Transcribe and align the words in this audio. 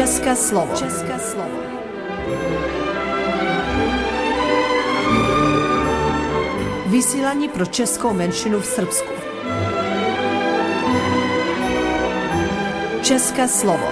České 0.00 0.36
slovo. 0.36 0.76
České 0.76 1.18
slovo. 1.18 1.60
Vysílání 6.86 7.48
pro 7.48 7.66
českou 7.66 8.12
menšinu 8.12 8.60
v 8.60 8.66
Srbsku. 8.66 9.12
České 13.02 13.48
slovo. 13.48 13.88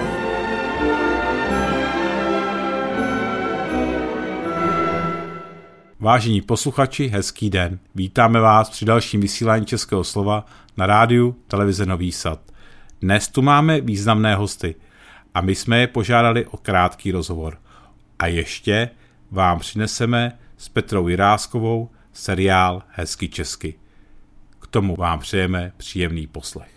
Vážení 5.99 6.41
posluchači, 6.41 7.07
hezký 7.07 7.49
den. 7.49 7.79
Vítáme 7.95 8.39
vás 8.39 8.69
při 8.69 8.85
dalším 8.85 9.21
vysílání 9.21 9.65
Českého 9.65 10.03
slova 10.03 10.45
na 10.77 10.85
rádiu 10.85 11.35
televize 11.47 11.85
Nový 11.85 12.11
Sad. 12.11 12.39
Dnes 13.01 13.27
tu 13.27 13.41
máme 13.41 13.81
významné 13.81 14.35
hosty 14.35 14.75
a 15.33 15.41
my 15.41 15.55
jsme 15.55 15.79
je 15.79 15.87
požádali 15.87 16.45
o 16.45 16.57
krátký 16.57 17.11
rozhovor. 17.11 17.57
A 18.19 18.27
ještě 18.27 18.89
vám 19.31 19.59
přineseme 19.59 20.39
s 20.57 20.69
Petrou 20.69 21.07
Jiráskovou 21.07 21.89
seriál 22.13 22.83
Hezky 22.89 23.29
Česky. 23.29 23.79
K 24.59 24.67
tomu 24.67 24.95
vám 24.95 25.19
přejeme 25.19 25.71
příjemný 25.77 26.27
poslech. 26.27 26.71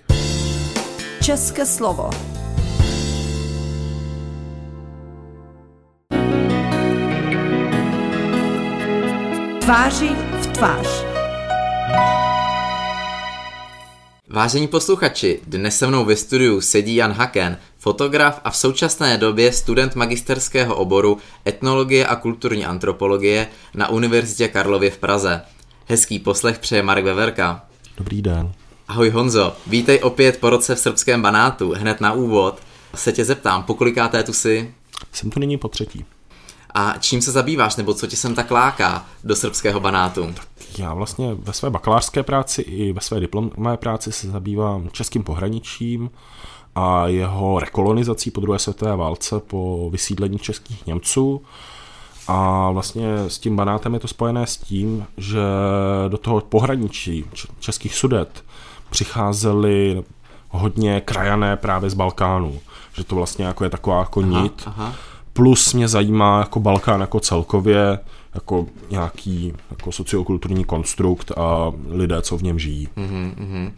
České 1.23 1.67
slovo. 1.67 2.11
Tváři 9.61 10.09
v 10.41 10.47
tvář. 10.47 11.05
Vážení 14.29 14.69
posluchači, 14.69 15.41
dnes 15.47 15.79
se 15.79 15.87
mnou 15.87 16.05
ve 16.05 16.17
studiu 16.17 16.61
sedí 16.61 16.95
Jan 16.95 17.13
Haken, 17.13 17.59
fotograf 17.83 18.41
a 18.45 18.51
v 18.51 18.57
současné 18.57 19.19
době 19.19 19.53
student 19.53 19.95
magisterského 19.95 20.77
oboru 20.77 21.19
etnologie 21.47 22.07
a 22.07 22.17
kulturní 22.17 22.67
antropologie 22.67 23.49
na 23.75 23.89
Univerzitě 23.89 24.49
Karlově 24.49 24.91
v 24.91 24.99
Praze. 24.99 25.43
Hezký 25.87 26.19
poslech 26.19 26.59
přeje 26.59 26.83
Marek 26.83 27.05
Veverka. 27.05 27.65
Dobrý 27.97 28.23
den. 28.23 28.53
Ahoj 28.89 29.11
Honzo, 29.11 29.57
vítej 29.67 30.01
opět 30.03 30.41
po 30.41 30.51
roce 30.51 30.75
v 30.75 30.79
srbském 30.79 31.23
banátu. 31.23 31.73
Hned 31.73 32.01
na 32.01 32.13
úvod 32.13 32.61
se 32.95 33.13
tě 33.13 33.25
zeptám, 33.25 33.63
pokolikáté 33.63 34.23
tu 34.23 34.33
si? 34.33 34.75
Jsem 35.13 35.31
tu 35.31 35.41
nyní 35.41 35.59
po 35.59 35.69
třetí. 35.69 36.05
A 36.75 36.95
čím 37.01 37.23
se 37.23 37.33
zabýváš, 37.33 37.77
nebo 37.77 37.95
co 37.95 38.07
tě 38.07 38.17
sem 38.17 38.35
tak 38.35 38.51
láká 38.51 39.07
do 39.25 39.37
srbského 39.37 39.81
banátu? 39.81 40.35
Já 40.79 40.95
vlastně 40.95 41.35
ve 41.35 41.53
své 41.53 41.71
bakalářské 41.71 42.23
práci 42.23 42.63
i 42.63 42.93
ve 42.93 43.01
své 43.01 43.21
diplomové 43.21 43.77
práci 43.77 44.13
se 44.13 44.31
zabývám 44.31 44.89
českým 44.93 45.23
pohraničím 45.23 46.11
a 46.75 47.07
jeho 47.07 47.59
rekolonizací 47.59 48.31
po 48.31 48.41
druhé 48.41 48.59
světové 48.59 48.97
válce 48.97 49.41
po 49.41 49.91
vysídlení 49.93 50.39
českých 50.39 50.87
Němců. 50.87 51.43
A 52.29 52.71
vlastně 52.71 53.17
s 53.17 53.39
tím 53.39 53.57
banátem 53.57 53.95
je 53.95 54.01
to 54.01 54.09
spojené 54.09 54.47
s 54.47 54.57
tím, 54.57 55.07
že 55.17 55.41
do 56.09 56.19
toho 56.19 56.41
pohraničí 56.41 57.25
českých 57.61 57.95
sudet 57.95 58.45
přicházeli 58.91 60.05
hodně 60.49 61.01
krajané 61.01 61.57
právě 61.57 61.91
z 61.91 61.95
Balkánu. 61.95 62.59
Že 62.95 63.05
to 63.05 63.17
vlastně 63.17 63.45
jako 63.45 63.65
je 63.65 63.71
taková 63.71 63.99
jako 63.99 64.23
nit. 64.23 64.63
Aha, 64.67 64.85
aha 64.85 64.95
Plus 65.33 65.75
mě 65.75 65.89
zajímá 65.89 66.39
jako 66.39 66.61
Balkán 66.61 67.01
jako 67.01 67.21
celkově, 67.21 67.99
jako 68.35 68.67
nějaký 68.91 69.53
jako 69.71 69.93
sociokulturní 69.93 70.65
konstrukt 70.65 71.33
a 71.37 71.73
lidé, 71.89 72.23
co 72.23 72.37
v 72.39 72.43
něm 72.43 72.59
žijí. 72.59 72.89
Mm-hmm. 72.97 73.73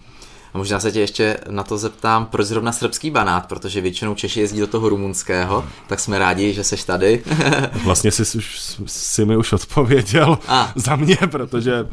A 0.54 0.58
možná 0.58 0.80
se 0.80 0.92
tě 0.92 1.00
ještě 1.00 1.36
na 1.50 1.62
to 1.62 1.78
zeptám, 1.78 2.26
proč 2.26 2.46
zrovna 2.46 2.72
srbský 2.72 3.10
banát, 3.10 3.46
protože 3.46 3.80
většinou 3.80 4.14
Češi 4.14 4.40
jezdí 4.40 4.60
do 4.60 4.66
toho 4.66 4.88
rumunského, 4.88 5.64
tak 5.86 6.00
jsme 6.00 6.18
rádi, 6.18 6.54
že 6.54 6.64
seš 6.64 6.84
tady. 6.84 7.22
vlastně 7.84 8.10
jsi, 8.10 8.40
jsi 8.86 9.24
mi 9.24 9.36
už 9.36 9.52
odpověděl 9.52 10.38
a. 10.48 10.72
za 10.76 10.96
mě, 10.96 11.16
protože 11.30 11.86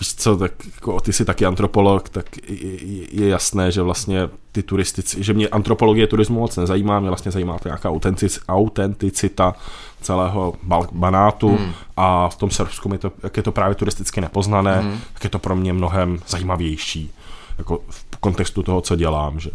víš 0.00 0.14
co, 0.14 0.36
tak 0.36 0.52
jako 0.74 1.00
ty 1.00 1.12
jsi 1.12 1.24
taky 1.24 1.46
antropolog, 1.46 2.08
tak 2.08 2.26
je, 2.48 3.22
je 3.22 3.28
jasné, 3.28 3.72
že 3.72 3.82
vlastně 3.82 4.28
ty 4.52 4.62
turistici, 4.62 5.22
že 5.22 5.34
mě 5.34 5.48
antropologie 5.48 6.06
turismu 6.06 6.40
moc 6.40 6.56
nezajímá, 6.56 7.00
mě 7.00 7.10
vlastně 7.10 7.30
zajímá 7.30 7.58
to 7.58 7.68
nějaká 7.68 7.90
autentic, 7.90 8.40
autenticita 8.48 9.54
celého 10.00 10.54
banátu 10.92 11.48
hmm. 11.48 11.72
a 11.96 12.28
v 12.28 12.36
tom 12.36 12.50
Srbsku, 12.50 12.92
je 12.92 12.98
to, 12.98 13.12
jak 13.22 13.36
je 13.36 13.42
to 13.42 13.52
právě 13.52 13.74
turisticky 13.74 14.20
nepoznané, 14.20 14.80
hmm. 14.80 15.00
tak 15.12 15.24
je 15.24 15.30
to 15.30 15.38
pro 15.38 15.56
mě 15.56 15.72
mnohem 15.72 16.18
zajímavější 16.28 17.12
jako 17.60 17.80
v 17.90 18.16
kontextu 18.16 18.62
toho, 18.62 18.80
co 18.80 18.96
dělám. 18.96 19.40
Že. 19.40 19.50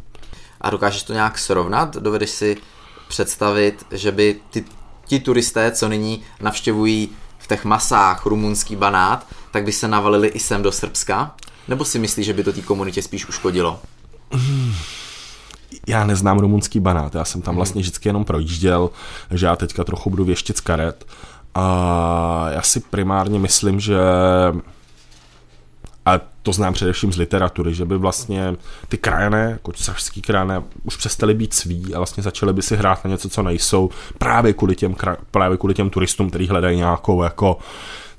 A 0.62 0.70
dokážeš 0.70 1.04
to 1.04 1.14
nějak 1.14 1.38
srovnat? 1.38 1.98
Dovedeš 1.98 2.30
si 2.30 2.58
představit, 3.08 3.86
že 3.92 4.12
by 4.12 4.40
ty, 4.50 4.66
ti 5.06 5.20
turisté, 5.20 5.72
co 5.72 5.90
nyní 5.90 6.24
navštěvují 6.42 7.10
v 7.38 7.48
těch 7.48 7.66
masách 7.66 8.26
rumunský 8.26 8.76
banát, 8.76 9.26
tak 9.52 9.64
by 9.64 9.72
se 9.72 9.88
navalili 9.88 10.28
i 10.28 10.40
sem 10.40 10.64
do 10.64 10.72
Srbska? 10.72 11.36
Nebo 11.68 11.86
si 11.86 12.00
myslíš, 12.00 12.26
že 12.26 12.34
by 12.34 12.44
to 12.44 12.54
té 12.54 12.62
komunitě 12.62 13.02
spíš 13.02 13.28
uškodilo? 13.28 13.80
Já 15.88 16.06
neznám 16.06 16.40
rumunský 16.40 16.80
banát, 16.80 17.16
já 17.16 17.26
jsem 17.26 17.42
tam 17.42 17.52
hmm. 17.52 17.58
vlastně 17.58 17.82
vždycky 17.82 18.10
jenom 18.10 18.26
projížděl, 18.26 18.90
že 19.32 19.46
já 19.46 19.56
teďka 19.56 19.84
trochu 19.84 20.10
budu 20.10 20.24
věštit 20.24 20.58
z 20.58 20.62
karet. 20.62 21.06
A 21.56 22.48
já 22.50 22.62
si 22.62 22.80
primárně 22.80 23.40
myslím, 23.40 23.80
že 23.80 23.98
a 26.06 26.22
to 26.44 26.54
znám 26.54 26.74
především 26.74 27.14
z 27.14 27.18
literatury, 27.18 27.74
že 27.74 27.86
by 27.86 27.98
vlastně 27.98 28.56
ty 28.88 28.98
krajané, 28.98 29.50
jako 29.52 29.72
sařský 29.76 30.22
krajané, 30.22 30.64
už 30.84 30.96
přestali 30.96 31.34
být 31.34 31.54
sví 31.54 31.96
a 31.96 31.98
vlastně 31.98 32.24
začaly 32.24 32.54
by 32.54 32.62
si 32.62 32.76
hrát 32.76 33.06
na 33.06 33.12
něco, 33.12 33.30
co 33.30 33.44
nejsou, 33.44 33.90
právě 34.18 34.54
kvůli 34.54 34.76
těm, 34.76 34.96
právě 35.32 35.58
kvůli 35.58 35.74
těm 35.74 35.90
turistům, 35.90 36.30
kteří 36.30 36.48
hledají 36.48 36.78
nějakou 36.78 37.24
jako 37.24 37.58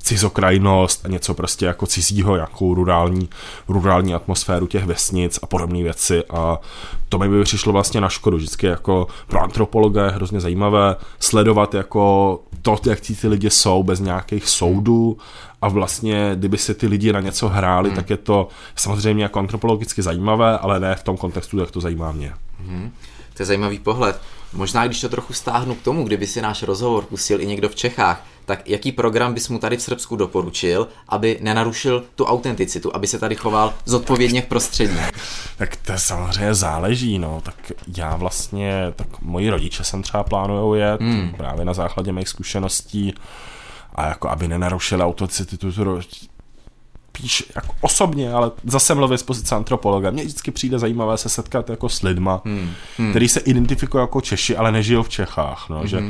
cizokrajnost 0.07 1.05
a 1.05 1.09
něco 1.09 1.35
prostě 1.35 1.67
jako 1.67 1.87
cizího, 1.87 2.35
nějakou 2.35 2.75
rurální, 2.75 3.29
rurální 3.69 4.15
atmosféru 4.15 4.67
těch 4.67 4.85
vesnic 4.85 5.39
a 5.43 5.47
podobné 5.47 5.83
věci 5.83 6.25
a 6.31 6.61
to 7.09 7.19
mi 7.19 7.29
by 7.29 7.45
přišlo 7.45 7.73
vlastně 7.73 8.01
na 8.01 8.09
škodu. 8.09 8.37
Vždycky 8.37 8.67
jako 8.67 9.07
pro 9.27 9.43
antropologa 9.43 10.05
je 10.05 10.11
hrozně 10.11 10.41
zajímavé 10.41 10.97
sledovat 11.21 11.75
jako 11.75 12.41
to, 12.63 12.77
jak 12.87 13.01
ti 13.01 13.15
ty 13.15 13.29
lidi 13.29 13.51
jsou 13.51 13.83
bez 13.83 14.01
nějakých 14.01 14.49
soudů 14.49 15.19
a 15.63 15.69
vlastně, 15.69 16.31
kdyby 16.35 16.59
se 16.59 16.75
ty 16.75 16.87
lidi 16.87 17.13
na 17.13 17.21
něco 17.21 17.49
hráli, 17.49 17.89
hmm. 17.89 17.97
tak 17.97 18.11
je 18.11 18.17
to 18.17 18.49
samozřejmě 18.77 19.23
jako 19.23 19.39
antropologicky 19.39 20.03
zajímavé, 20.03 20.59
ale 20.59 20.81
ne 20.81 20.95
v 20.95 21.03
tom 21.03 21.17
kontextu, 21.17 21.59
jak 21.59 21.71
to 21.71 21.81
zajímá 21.81 22.13
mě. 22.13 22.33
Hmm. 22.59 22.93
To 23.35 23.43
je 23.43 23.47
zajímavý 23.47 23.79
pohled. 23.79 24.21
Možná, 24.53 24.87
když 24.87 25.01
to 25.01 25.09
trochu 25.09 25.33
stáhnu 25.33 25.75
k 25.75 25.83
tomu, 25.83 26.05
kdyby 26.05 26.27
si 26.27 26.43
náš 26.43 26.63
rozhovor 26.63 27.05
pustil 27.05 27.41
i 27.41 27.47
někdo 27.47 27.69
v 27.69 27.75
Čechách, 27.75 28.27
tak 28.45 28.69
jaký 28.69 28.93
program 28.93 29.35
bys 29.35 29.49
mu 29.49 29.59
tady 29.59 29.77
v 29.77 29.83
Srbsku 29.83 30.17
doporučil, 30.17 30.89
aby 31.09 31.39
nenarušil 31.41 32.05
tu 32.15 32.25
autenticitu, 32.25 32.97
aby 32.97 33.07
se 33.07 33.19
tady 33.19 33.35
choval 33.35 33.75
zodpovědně 33.85 34.43
k 34.43 34.49
prostředí? 34.49 34.97
Tak 35.57 35.77
to 35.77 35.93
samozřejmě 35.97 36.55
záleží, 36.55 37.19
no. 37.19 37.41
Tak 37.45 37.73
já 37.97 38.17
vlastně, 38.17 38.93
tak 38.97 39.07
moji 39.21 39.51
rodiče 39.51 39.85
jsem 39.85 40.03
třeba 40.03 40.25
plánujou 40.25 40.75
jet, 40.75 41.01
hmm. 41.01 41.35
právě 41.37 41.65
na 41.65 41.75
základě 41.75 42.13
mých 42.13 42.29
zkušeností 42.29 43.15
a 43.97 44.07
jako 44.07 44.29
aby 44.29 44.49
nenarušili 44.49 45.03
autenticitu 45.03 45.73
spíš 47.17 47.53
jako 47.55 47.75
osobně, 47.81 48.33
ale 48.33 48.51
zase 48.65 48.95
mluvím 48.95 49.19
z 49.19 49.23
pozice 49.23 49.55
antropologa. 49.55 50.11
Mně 50.11 50.25
vždycky 50.25 50.51
přijde 50.51 50.79
zajímavé 50.79 51.19
se 51.19 51.29
setkat 51.29 51.71
jako 51.71 51.89
s 51.89 52.03
lidma, 52.03 52.43
hmm. 52.45 52.71
Hmm. 52.99 53.11
který 53.11 53.29
se 53.29 53.41
identifikují 53.41 54.01
jako 54.01 54.21
Češi, 54.21 54.57
ale 54.57 54.73
nežijou 54.73 55.03
v 55.03 55.09
Čechách. 55.09 55.67
No, 55.71 55.79
hmm. 55.79 55.89
že 55.89 56.03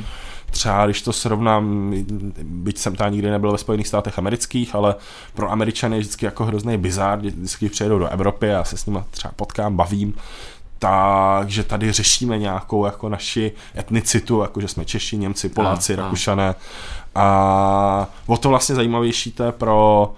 třeba 0.50 0.84
když 0.84 1.02
to 1.02 1.12
srovnám, 1.12 1.94
byť 2.42 2.78
jsem 2.78 2.96
tam 2.96 3.12
nikdy 3.12 3.30
nebyl 3.30 3.52
ve 3.52 3.58
Spojených 3.58 3.88
státech 3.88 4.18
amerických, 4.18 4.74
ale 4.74 4.94
pro 5.34 5.50
Američany 5.50 5.96
je 5.96 6.00
vždycky 6.00 6.24
jako 6.24 6.44
hrozný 6.44 6.76
bizár, 6.76 7.18
vždycky 7.18 7.68
přijedou 7.68 7.98
do 7.98 8.08
Evropy 8.08 8.54
a 8.54 8.64
se 8.64 8.76
s 8.76 8.86
nimi 8.86 8.98
třeba 9.10 9.32
potkám, 9.36 9.76
bavím, 9.76 10.14
takže 10.78 11.62
tady 11.62 11.92
řešíme 11.92 12.38
nějakou 12.38 12.86
jako 12.86 13.08
naši 13.08 13.52
etnicitu, 13.78 14.40
jako 14.40 14.60
že 14.60 14.68
jsme 14.68 14.84
Češi, 14.84 15.16
Němci, 15.16 15.48
Poláci, 15.48 15.94
a, 15.94 15.96
Rakušané. 15.96 16.54
A 17.16 18.08
o 18.26 18.36
to 18.36 18.48
vlastně 18.48 18.74
zajímavější 18.74 19.32
to 19.32 19.42
je 19.44 19.52
pro 19.52 20.12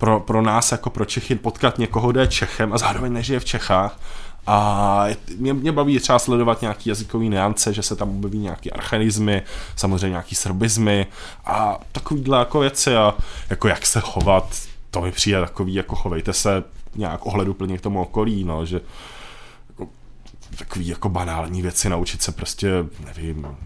pro, 0.00 0.20
pro 0.20 0.42
nás 0.42 0.72
jako 0.72 0.90
pro 0.90 1.04
Čechy 1.04 1.34
potkat 1.34 1.78
někoho, 1.78 2.10
kdo 2.10 2.20
je 2.20 2.26
Čechem 2.26 2.72
a 2.72 2.78
zároveň 2.78 3.12
nežije 3.12 3.40
v 3.40 3.44
Čechách. 3.44 4.00
A 4.46 5.06
mě, 5.36 5.52
mě 5.54 5.72
baví 5.72 5.98
třeba 6.00 6.18
sledovat 6.18 6.60
nějaký 6.60 6.88
jazykový 6.88 7.28
neance, 7.28 7.72
že 7.72 7.82
se 7.82 7.96
tam 7.96 8.16
objeví 8.16 8.38
nějaký 8.38 8.72
archaizmy, 8.72 9.42
samozřejmě 9.76 10.08
nějaký 10.08 10.34
srbizmy 10.34 11.06
a 11.44 11.78
takovýhle 11.92 12.38
jako 12.38 12.60
věci 12.60 12.96
a 12.96 13.14
jako 13.50 13.68
jak 13.68 13.86
se 13.86 14.00
chovat, 14.00 14.56
to 14.90 15.00
mi 15.00 15.12
přijde 15.12 15.40
takový, 15.40 15.74
jako 15.74 15.96
chovejte 15.96 16.32
se 16.32 16.64
nějak 16.94 17.26
ohleduplně 17.26 17.78
k 17.78 17.80
tomu 17.80 18.02
okolí, 18.02 18.44
no, 18.44 18.66
že 18.66 18.80
jako, 19.68 19.88
takový 20.58 20.88
jako 20.88 21.08
banální 21.08 21.62
věci, 21.62 21.88
naučit 21.88 22.22
se 22.22 22.32
prostě, 22.32 22.70
nevím, 23.04 23.56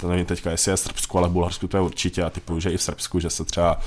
to 0.00 0.08
nevím 0.08 0.26
teďka, 0.26 0.50
jestli 0.50 0.70
je 0.70 0.76
v 0.76 0.80
Srbsku, 0.80 1.18
ale 1.18 1.28
v 1.28 1.32
Bulharsku 1.32 1.68
to 1.68 1.76
je 1.76 1.80
určitě 1.80 2.22
a 2.22 2.30
typu, 2.30 2.60
že 2.60 2.70
i 2.70 2.76
v 2.76 2.82
Srbsku, 2.82 3.20
že 3.20 3.30
se 3.30 3.44
třeba 3.44 3.80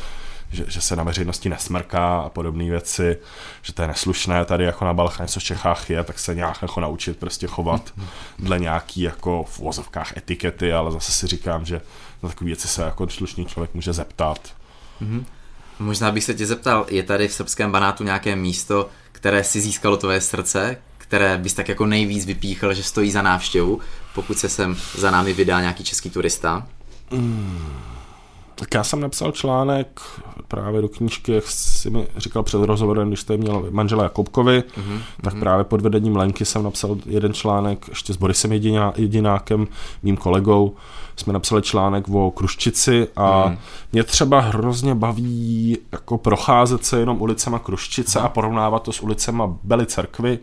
že, 0.51 0.65
že 0.67 0.81
se 0.81 0.95
na 0.95 1.03
veřejnosti 1.03 1.49
nesmrká 1.49 2.19
a 2.19 2.29
podobné 2.29 2.63
věci, 2.63 3.17
že 3.61 3.73
to 3.73 3.81
je 3.81 3.87
neslušné 3.87 4.45
tady 4.45 4.63
jako 4.63 4.85
na 4.85 4.93
Balkáně, 4.93 5.27
co 5.27 5.39
v 5.39 5.43
Čechách 5.43 5.89
je, 5.89 6.03
tak 6.03 6.19
se 6.19 6.35
nějak 6.35 6.61
jako 6.61 6.79
naučit 6.81 7.17
prostě 7.17 7.47
chovat 7.47 7.93
dle 8.39 8.59
nějaký 8.59 9.01
jako 9.01 9.43
v 9.43 9.59
uvozovkách 9.59 10.17
etikety, 10.17 10.73
ale 10.73 10.91
zase 10.91 11.11
si 11.11 11.27
říkám, 11.27 11.65
že 11.65 11.81
na 12.23 12.29
takové 12.29 12.45
věci 12.45 12.67
se 12.67 12.81
jako 12.81 13.09
slušný 13.09 13.45
člověk 13.45 13.73
může 13.73 13.93
zeptat. 13.93 14.39
Mm-hmm. 15.01 15.25
Možná 15.79 16.11
bych 16.11 16.23
se 16.23 16.33
tě 16.33 16.45
zeptal, 16.45 16.85
je 16.89 17.03
tady 17.03 17.27
v 17.27 17.33
srbském 17.33 17.71
banátu 17.71 18.03
nějaké 18.03 18.35
místo, 18.35 18.89
které 19.11 19.43
si 19.43 19.61
získalo 19.61 19.97
tvoje 19.97 20.21
srdce, 20.21 20.77
které 20.97 21.37
bys 21.37 21.53
tak 21.53 21.69
jako 21.69 21.85
nejvíc 21.85 22.25
vypíchl, 22.25 22.73
že 22.73 22.83
stojí 22.83 23.11
za 23.11 23.21
návštěvu, 23.21 23.79
pokud 24.17 24.37
se 24.37 24.49
sem 24.49 24.75
za 24.95 25.11
námi 25.11 25.33
vydá 25.33 25.61
nějaký 25.61 25.83
český 25.83 26.09
turista? 26.09 26.67
Mm. 27.11 27.59
Tak 28.55 28.73
já 28.73 28.83
jsem 28.83 28.99
napsal 28.99 29.31
článek 29.31 30.01
právě 30.47 30.81
do 30.81 30.89
knížky, 30.89 31.31
jak 31.31 31.43
jsi 31.47 31.89
mi 31.89 32.07
říkal 32.17 32.43
před 32.43 32.57
rozhovorem, 32.57 33.07
když 33.07 33.19
jste 33.19 33.37
měl 33.37 33.67
manžela 33.69 34.03
Jakubkovi, 34.03 34.59
mm-hmm. 34.59 34.99
tak 35.21 35.33
mhm. 35.33 35.39
právě 35.39 35.63
pod 35.63 35.81
vedením 35.81 36.15
Lenky 36.15 36.45
jsem 36.45 36.63
napsal 36.63 36.97
jeden 37.05 37.33
článek 37.33 37.85
ještě 37.89 38.13
s 38.13 38.17
Borisem 38.17 38.51
Jediná, 38.51 38.93
Jedinákem, 38.95 39.67
mým 40.03 40.17
kolegou, 40.17 40.75
jsme 41.15 41.33
napsali 41.33 41.61
článek 41.61 42.09
o 42.09 42.31
Kruščici 42.31 43.07
a 43.15 43.47
mm. 43.47 43.57
mě 43.91 44.03
třeba 44.03 44.39
hrozně 44.39 44.95
baví 44.95 45.77
jako 45.91 46.17
procházet 46.17 46.85
se 46.85 46.99
jenom 46.99 47.21
ulicema 47.21 47.59
Kruščice 47.59 48.19
mm. 48.19 48.25
a 48.25 48.29
porovnávat 48.29 48.83
to 48.83 48.91
s 48.91 49.01
ulicema 49.01 49.55
Bely 49.63 49.85
Cerkvy, 49.85 50.39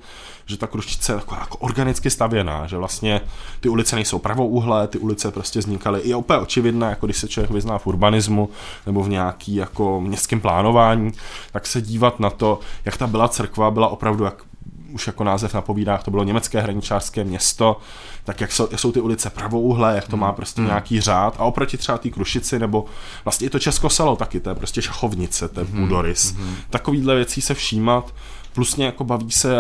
že 0.47 0.57
ta 0.57 0.67
Kruščice 0.67 1.13
je 1.13 1.17
taková 1.17 1.41
jako 1.41 1.59
organicky 1.59 2.11
stavěná, 2.11 2.67
že 2.67 2.77
vlastně 2.77 3.21
ty 3.61 3.69
ulice 3.69 3.97
nejsou 3.97 4.19
pravouhlé, 4.19 4.89
ty 4.89 4.99
ulice 4.99 5.31
prostě 5.31 5.59
vznikaly. 5.59 6.01
Je 6.05 6.17
úplně 6.17 6.39
očividné, 6.39 6.87
jako 6.87 7.07
když 7.07 7.19
se 7.19 7.29
člověk 7.29 7.51
vyzná 7.51 7.79
v 7.79 7.87
urbanismu 7.87 8.49
nebo 8.87 9.03
v 9.03 9.09
nějaký 9.09 9.55
jako 9.55 10.01
městském 10.01 10.41
plánování, 10.41 11.13
tak 11.53 11.67
se 11.67 11.81
dívat 11.81 12.21
na 12.21 12.31
to, 12.31 12.61
jak 12.85 12.97
ta 12.97 13.07
byla 13.07 13.29
cerkva 13.29 13.71
byla 13.71 13.89
opravdu 13.89 14.25
jak 14.25 14.45
už 14.95 15.07
jako 15.07 15.25
název 15.25 15.55
napovídá, 15.55 15.99
to 15.99 16.11
bylo 16.11 16.25
německé 16.25 16.61
hraničářské 16.61 17.25
město, 17.25 17.81
tak 18.25 18.41
jak 18.41 18.53
jsou, 18.53 18.69
jak 18.71 18.81
jsou 18.81 18.93
ty 18.93 19.01
ulice 19.01 19.31
pravouhlé, 19.31 19.95
jak 19.95 20.09
to 20.09 20.17
má 20.17 20.27
hmm. 20.27 20.37
prostě 20.37 20.61
hmm. 20.61 20.69
nějaký 20.69 21.01
řád 21.01 21.35
a 21.39 21.45
oproti 21.45 21.77
třeba 21.77 21.99
té 21.99 22.11
Krušici 22.11 22.59
nebo 22.59 22.85
vlastně 23.25 23.47
i 23.47 23.51
to 23.51 23.59
Česko 23.59 23.91
selo 23.91 24.17
taky, 24.17 24.41
to 24.41 24.49
je 24.49 24.55
prostě 24.55 24.83
šachovnice, 24.83 25.49
to 25.49 25.61
je. 25.61 25.67
Budoris. 25.67 26.35
Hmm. 26.35 26.57
Takovýhle 26.71 27.15
věcí 27.15 27.41
se 27.41 27.55
všímat, 27.55 28.15
plus 28.55 28.77
mě 28.77 28.87
jako 28.87 29.05
baví 29.05 29.31
se, 29.31 29.57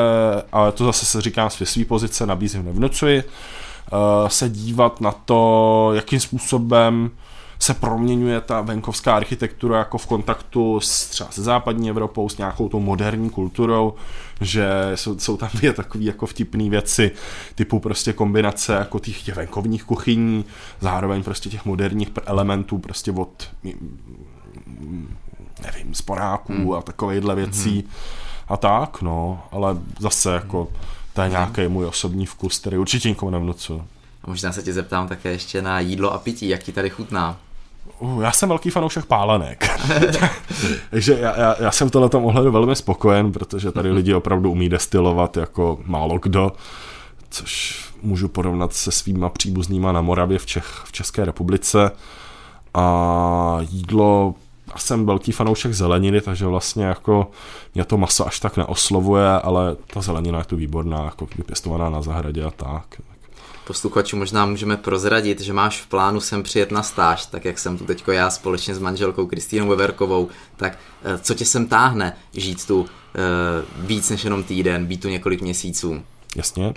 ale 0.52 0.72
to 0.72 0.84
zase 0.84 1.06
se 1.06 1.20
říkám 1.20 1.50
z 1.50 1.62
své 1.64 1.84
pozice, 1.84 2.26
nabízím 2.26 2.64
nevnucuji, 2.64 3.18
eh, 3.18 4.30
se 4.30 4.48
dívat 4.48 5.00
na 5.00 5.12
to, 5.12 5.90
jakým 5.94 6.20
způsobem 6.20 7.10
se 7.58 7.74
proměňuje 7.74 8.40
ta 8.40 8.60
venkovská 8.60 9.16
architektura 9.16 9.78
jako 9.78 9.98
v 9.98 10.06
kontaktu 10.06 10.80
s 10.80 11.06
třeba 11.06 11.30
se 11.30 11.42
západní 11.42 11.90
Evropou, 11.90 12.28
s 12.28 12.38
nějakou 12.38 12.68
tou 12.68 12.80
moderní 12.80 13.30
kulturou, 13.30 13.94
že 14.40 14.68
jsou, 14.94 15.18
jsou 15.18 15.36
tam 15.36 15.48
dvě 15.54 15.72
takové 15.72 16.04
jako 16.04 16.26
vtipné 16.26 16.70
věci, 16.70 17.10
typu 17.54 17.80
prostě 17.80 18.12
kombinace 18.12 18.72
jako 18.72 18.98
těch, 18.98 19.22
těch 19.22 19.36
venkovních 19.36 19.84
kuchyní, 19.84 20.44
zároveň 20.80 21.22
prostě 21.22 21.50
těch 21.50 21.64
moderních 21.64 22.08
elementů 22.26 22.78
prostě 22.78 23.12
od 23.12 23.48
nevím, 25.62 25.94
sporáků 25.94 26.52
hmm. 26.52 26.72
a 26.72 26.82
takovýchhle 26.82 27.34
věcí 27.34 27.70
hmm. 27.80 27.90
A 28.48 28.56
tak, 28.56 29.02
no, 29.02 29.42
ale 29.52 29.76
zase 30.00 30.34
jako 30.34 30.68
to 31.12 31.22
je 31.22 31.28
nějaký 31.28 31.68
můj 31.68 31.86
osobní 31.86 32.26
vkus, 32.26 32.58
který 32.58 32.78
určitě 32.78 33.08
nikomu 33.08 33.30
nevnucu. 33.30 33.84
A 34.24 34.30
možná 34.30 34.52
se 34.52 34.62
tě 34.62 34.72
zeptám 34.72 35.08
také 35.08 35.30
ještě 35.30 35.62
na 35.62 35.80
jídlo 35.80 36.12
a 36.12 36.18
pití, 36.18 36.48
jak 36.48 36.62
ti 36.62 36.72
tady 36.72 36.90
chutná? 36.90 37.36
Uh, 37.98 38.22
já 38.22 38.32
jsem 38.32 38.48
velký 38.48 38.70
fanoušek 38.70 39.04
pálenek. 39.04 39.70
Takže 40.90 41.18
já, 41.20 41.40
já, 41.40 41.56
já 41.60 41.70
jsem 41.70 41.90
tohle 41.90 42.08
tom 42.08 42.24
ohledu 42.24 42.52
velmi 42.52 42.76
spokojen, 42.76 43.32
protože 43.32 43.72
tady 43.72 43.90
lidi 43.90 44.14
opravdu 44.14 44.50
umí 44.50 44.68
destilovat 44.68 45.36
jako 45.36 45.78
málo 45.84 46.18
kdo, 46.18 46.52
což 47.30 47.84
můžu 48.02 48.28
porovnat 48.28 48.72
se 48.72 48.92
svýma 48.92 49.28
příbuznýma 49.28 49.92
na 49.92 50.00
Moravě 50.00 50.38
v, 50.38 50.46
Čech, 50.46 50.82
v 50.84 50.92
České 50.92 51.24
republice. 51.24 51.90
A 52.74 53.56
jídlo 53.60 54.34
já 54.74 54.78
jsem 54.78 55.06
velký 55.06 55.32
fanoušek 55.32 55.72
zeleniny, 55.72 56.20
takže 56.20 56.46
vlastně 56.46 56.84
jako 56.84 57.30
mě 57.74 57.84
to 57.84 57.96
maso 57.96 58.26
až 58.26 58.40
tak 58.40 58.56
neoslovuje, 58.56 59.28
ale 59.28 59.76
ta 59.86 60.00
zelenina 60.00 60.38
je 60.38 60.44
tu 60.44 60.56
výborná, 60.56 61.04
jako 61.04 61.28
vypěstovaná 61.36 61.90
na 61.90 62.02
zahradě 62.02 62.44
a 62.44 62.50
tak 62.50 63.00
posluchačům 63.66 64.18
možná 64.18 64.46
můžeme 64.46 64.76
prozradit, 64.76 65.40
že 65.40 65.52
máš 65.52 65.80
v 65.80 65.86
plánu 65.86 66.20
sem 66.20 66.42
přijet 66.42 66.70
na 66.70 66.82
stáž, 66.82 67.26
tak 67.26 67.44
jak 67.44 67.58
jsem 67.58 67.78
tu 67.78 67.84
teďko 67.84 68.12
já 68.12 68.30
společně 68.30 68.74
s 68.74 68.78
manželkou 68.78 69.26
Kristýnou 69.26 69.68
Weverkovou, 69.68 70.28
tak 70.56 70.78
eh, 71.04 71.18
co 71.18 71.34
tě 71.34 71.44
sem 71.44 71.66
táhne 71.66 72.16
žít 72.34 72.66
tu 72.66 72.80
uh, 72.80 72.86
víc 73.86 74.10
než 74.10 74.24
jenom 74.24 74.42
týden, 74.42 74.86
být 74.86 75.00
tu 75.00 75.08
několik 75.08 75.42
měsíců? 75.42 76.02
Jasně. 76.36 76.74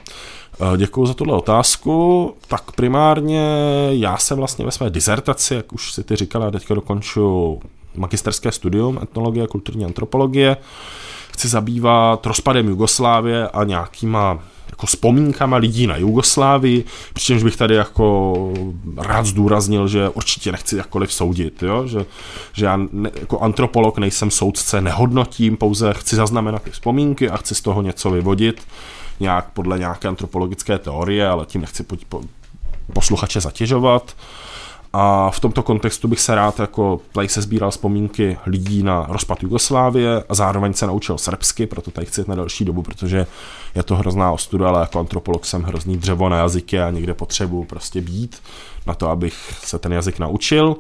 Eh, 0.62 0.78
Děkuji 0.78 1.06
za 1.06 1.14
tuhle 1.14 1.34
otázku. 1.36 2.34
Tak 2.48 2.72
primárně 2.72 3.50
já 3.90 4.18
jsem 4.18 4.38
vlastně 4.38 4.66
ve 4.66 4.72
své 4.72 4.90
dizertaci, 4.90 5.54
jak 5.54 5.74
už 5.74 5.94
si 5.94 6.04
ty 6.04 6.16
říkala, 6.16 6.52
teďka 6.52 6.74
dokonču 6.74 7.60
magisterské 7.96 8.52
studium 8.52 9.00
etnologie 9.02 9.44
a 9.44 9.48
kulturní 9.48 9.86
antropologie. 9.86 10.58
Chci 11.34 11.48
zabývat 11.48 12.26
rozpadem 12.26 12.68
Jugoslávie 12.68 13.48
a 13.48 13.64
nějakýma 13.64 14.40
jako 14.70 14.86
vzpomínkama 14.86 15.58
lidí 15.58 15.88
na 15.88 15.98
Jugoslávii, 15.98 16.84
přičemž 17.14 17.44
bych 17.44 17.56
tady 17.56 17.76
jako 17.76 18.34
rád 18.98 19.26
zdůraznil, 19.26 19.88
že 19.88 20.10
určitě 20.10 20.52
nechci 20.52 20.78
jakkoliv 20.78 21.14
soudit, 21.14 21.64
jo? 21.64 21.88
Že, 21.88 22.06
že 22.54 22.66
já 22.66 22.78
ne, 22.92 23.12
jako 23.20 23.40
antropolog 23.40 23.98
nejsem 23.98 24.32
soudce, 24.32 24.82
nehodnotím, 24.82 25.58
pouze 25.58 25.94
chci 25.94 26.16
zaznamenat 26.16 26.64
ty 26.64 26.72
vzpomínky 26.72 27.30
a 27.30 27.38
chci 27.38 27.56
z 27.56 27.62
toho 27.62 27.82
něco 27.82 28.10
vyvodit, 28.10 28.68
nějak 29.20 29.50
podle 29.54 29.80
nějaké 29.80 30.08
antropologické 30.08 30.78
teorie, 30.78 31.28
ale 31.28 31.46
tím 31.46 31.62
nechci 31.62 31.84
po, 31.84 31.96
po, 32.10 32.22
posluchače 32.94 33.42
zatěžovat. 33.42 34.16
A 35.00 35.32
v 35.32 35.40
tomto 35.40 35.64
kontextu 35.64 36.08
bych 36.08 36.20
se 36.20 36.36
rád 36.36 36.60
jako 36.60 37.02
tady 37.12 37.30
se 37.30 37.42
sbíral 37.42 37.72
vzpomínky 37.72 38.38
lidí 38.46 38.84
na 38.84 39.06
rozpad 39.10 39.44
Jugoslávie 39.44 40.24
a 40.30 40.36
zároveň 40.36 40.74
se 40.74 40.88
naučil 40.88 41.18
srbsky, 41.18 41.66
proto 41.66 41.92
tady 41.92 42.08
chci 42.08 42.22
jít 42.22 42.28
na 42.28 42.36
další 42.36 42.66
dobu, 42.66 42.84
protože 42.84 43.28
je 43.76 43.84
to 43.84 43.96
hrozná 43.96 44.32
ostuda, 44.32 44.68
ale 44.68 44.82
jako 44.82 45.00
antropolog 45.00 45.46
jsem 45.46 45.64
hrozný 45.64 45.98
dřevo 45.98 46.30
na 46.30 46.38
jazyky 46.38 46.80
a 46.80 46.90
někde 46.90 47.14
potřebuji 47.14 47.64
prostě 47.64 48.02
být 48.02 48.42
na 48.88 48.94
to, 48.94 49.10
abych 49.10 49.54
se 49.64 49.80
ten 49.80 49.94
jazyk 49.94 50.20
naučil. 50.20 50.76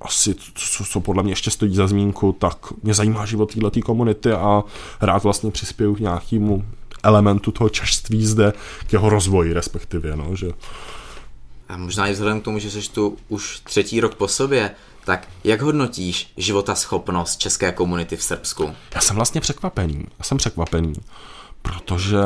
Asi, 0.00 0.34
co, 0.54 0.84
co 0.84 1.00
podle 1.00 1.22
mě 1.22 1.32
ještě 1.32 1.50
stojí 1.50 1.74
za 1.74 1.86
zmínku, 1.86 2.32
tak 2.38 2.56
mě 2.82 2.94
zajímá 2.94 3.26
život 3.26 3.54
této 3.54 3.80
komunity 3.80 4.32
a 4.32 4.64
rád 5.00 5.22
vlastně 5.22 5.50
přispěju 5.50 5.94
k 5.94 6.00
nějakému 6.00 6.64
elementu 7.02 7.52
toho 7.52 7.68
čašství 7.68 8.26
zde, 8.26 8.52
k 8.86 8.92
jeho 8.92 9.08
rozvoji 9.08 9.52
respektive, 9.52 10.16
no, 10.16 10.36
že 10.36 10.50
a 11.68 11.76
možná 11.76 12.06
i 12.06 12.12
vzhledem 12.12 12.40
k 12.40 12.44
tomu, 12.44 12.58
že 12.58 12.70
jsi 12.70 12.90
tu 12.90 13.16
už 13.28 13.60
třetí 13.60 14.00
rok 14.00 14.14
po 14.14 14.28
sobě, 14.28 14.70
tak 15.04 15.28
jak 15.44 15.62
hodnotíš 15.62 16.32
života 16.36 16.74
schopnost 16.74 17.36
české 17.36 17.72
komunity 17.72 18.16
v 18.16 18.22
Srbsku? 18.22 18.74
Já 18.94 19.00
jsem 19.00 19.16
vlastně 19.16 19.40
překvapený. 19.40 20.04
Já 20.18 20.24
jsem 20.24 20.38
překvapený 20.38 20.94
protože 21.66 22.16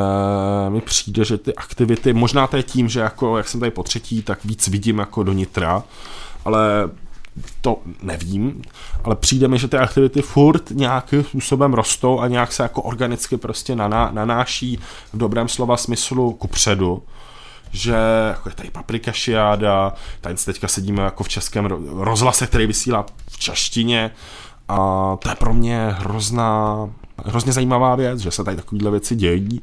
mi 0.69 0.81
přijde, 0.81 1.25
že 1.25 1.37
ty 1.37 1.55
aktivity, 1.55 2.13
možná 2.13 2.47
to 2.47 2.57
je 2.57 2.63
tím, 2.63 2.89
že 2.89 2.99
jako, 2.99 3.37
jak 3.37 3.47
jsem 3.47 3.59
tady 3.59 3.71
po 3.71 3.83
třetí, 3.83 4.23
tak 4.23 4.45
víc 4.45 4.67
vidím 4.67 4.99
jako 4.99 5.23
do 5.23 5.33
nitra, 5.33 5.83
ale 6.45 6.89
to 7.61 7.77
nevím, 8.01 8.61
ale 9.03 9.15
přijde 9.15 9.47
mi, 9.47 9.59
že 9.59 9.67
ty 9.67 9.77
aktivity 9.77 10.21
furt 10.21 10.69
nějakým 10.69 11.23
způsobem 11.23 11.73
rostou 11.73 12.19
a 12.19 12.27
nějak 12.27 12.51
se 12.51 12.63
jako 12.63 12.81
organicky 12.81 13.37
prostě 13.37 13.75
nanáší 14.11 14.79
v 15.13 15.17
dobrém 15.17 15.47
slova 15.47 15.77
smyslu 15.77 16.33
kupředu 16.33 17.03
že 17.71 17.95
jako 18.27 18.49
je 18.49 18.55
tady 18.55 18.69
Paprika 18.69 19.11
Šiáda, 19.11 19.93
tady 20.21 20.35
teďka 20.35 20.67
sedíme 20.67 21.03
jako 21.03 21.23
v 21.23 21.29
českém 21.29 21.65
rozhlase, 21.85 22.47
který 22.47 22.67
vysílá 22.67 23.05
v 23.29 23.39
čaštině 23.39 24.11
a 24.67 24.77
to 25.19 25.29
je 25.29 25.35
pro 25.35 25.53
mě 25.53 25.87
hrozná, 25.89 26.89
hrozně 27.25 27.51
zajímavá 27.51 27.95
věc, 27.95 28.19
že 28.19 28.31
se 28.31 28.43
tady 28.43 28.57
takovéhle 28.57 28.91
věci 28.91 29.15
dějí. 29.15 29.61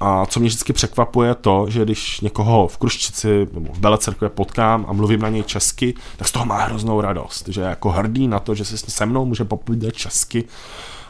A 0.00 0.26
co 0.26 0.40
mě 0.40 0.48
vždycky 0.48 0.72
překvapuje 0.72 1.34
to, 1.34 1.66
že 1.68 1.84
když 1.84 2.20
někoho 2.20 2.68
v 2.68 2.78
Kruščici 2.78 3.48
nebo 3.52 3.72
v 3.72 3.78
Belecerkvě 3.78 4.30
potkám 4.30 4.86
a 4.88 4.92
mluvím 4.92 5.20
na 5.20 5.28
něj 5.28 5.42
česky, 5.42 5.94
tak 6.16 6.28
z 6.28 6.32
toho 6.32 6.44
má 6.44 6.58
hroznou 6.64 7.00
radost, 7.00 7.48
že 7.48 7.60
je 7.60 7.66
jako 7.66 7.90
hrdý 7.90 8.28
na 8.28 8.38
to, 8.38 8.54
že 8.54 8.64
se 8.64 8.78
se 8.78 9.06
mnou 9.06 9.24
může 9.24 9.44
popovídat 9.44 9.94
česky 9.94 10.44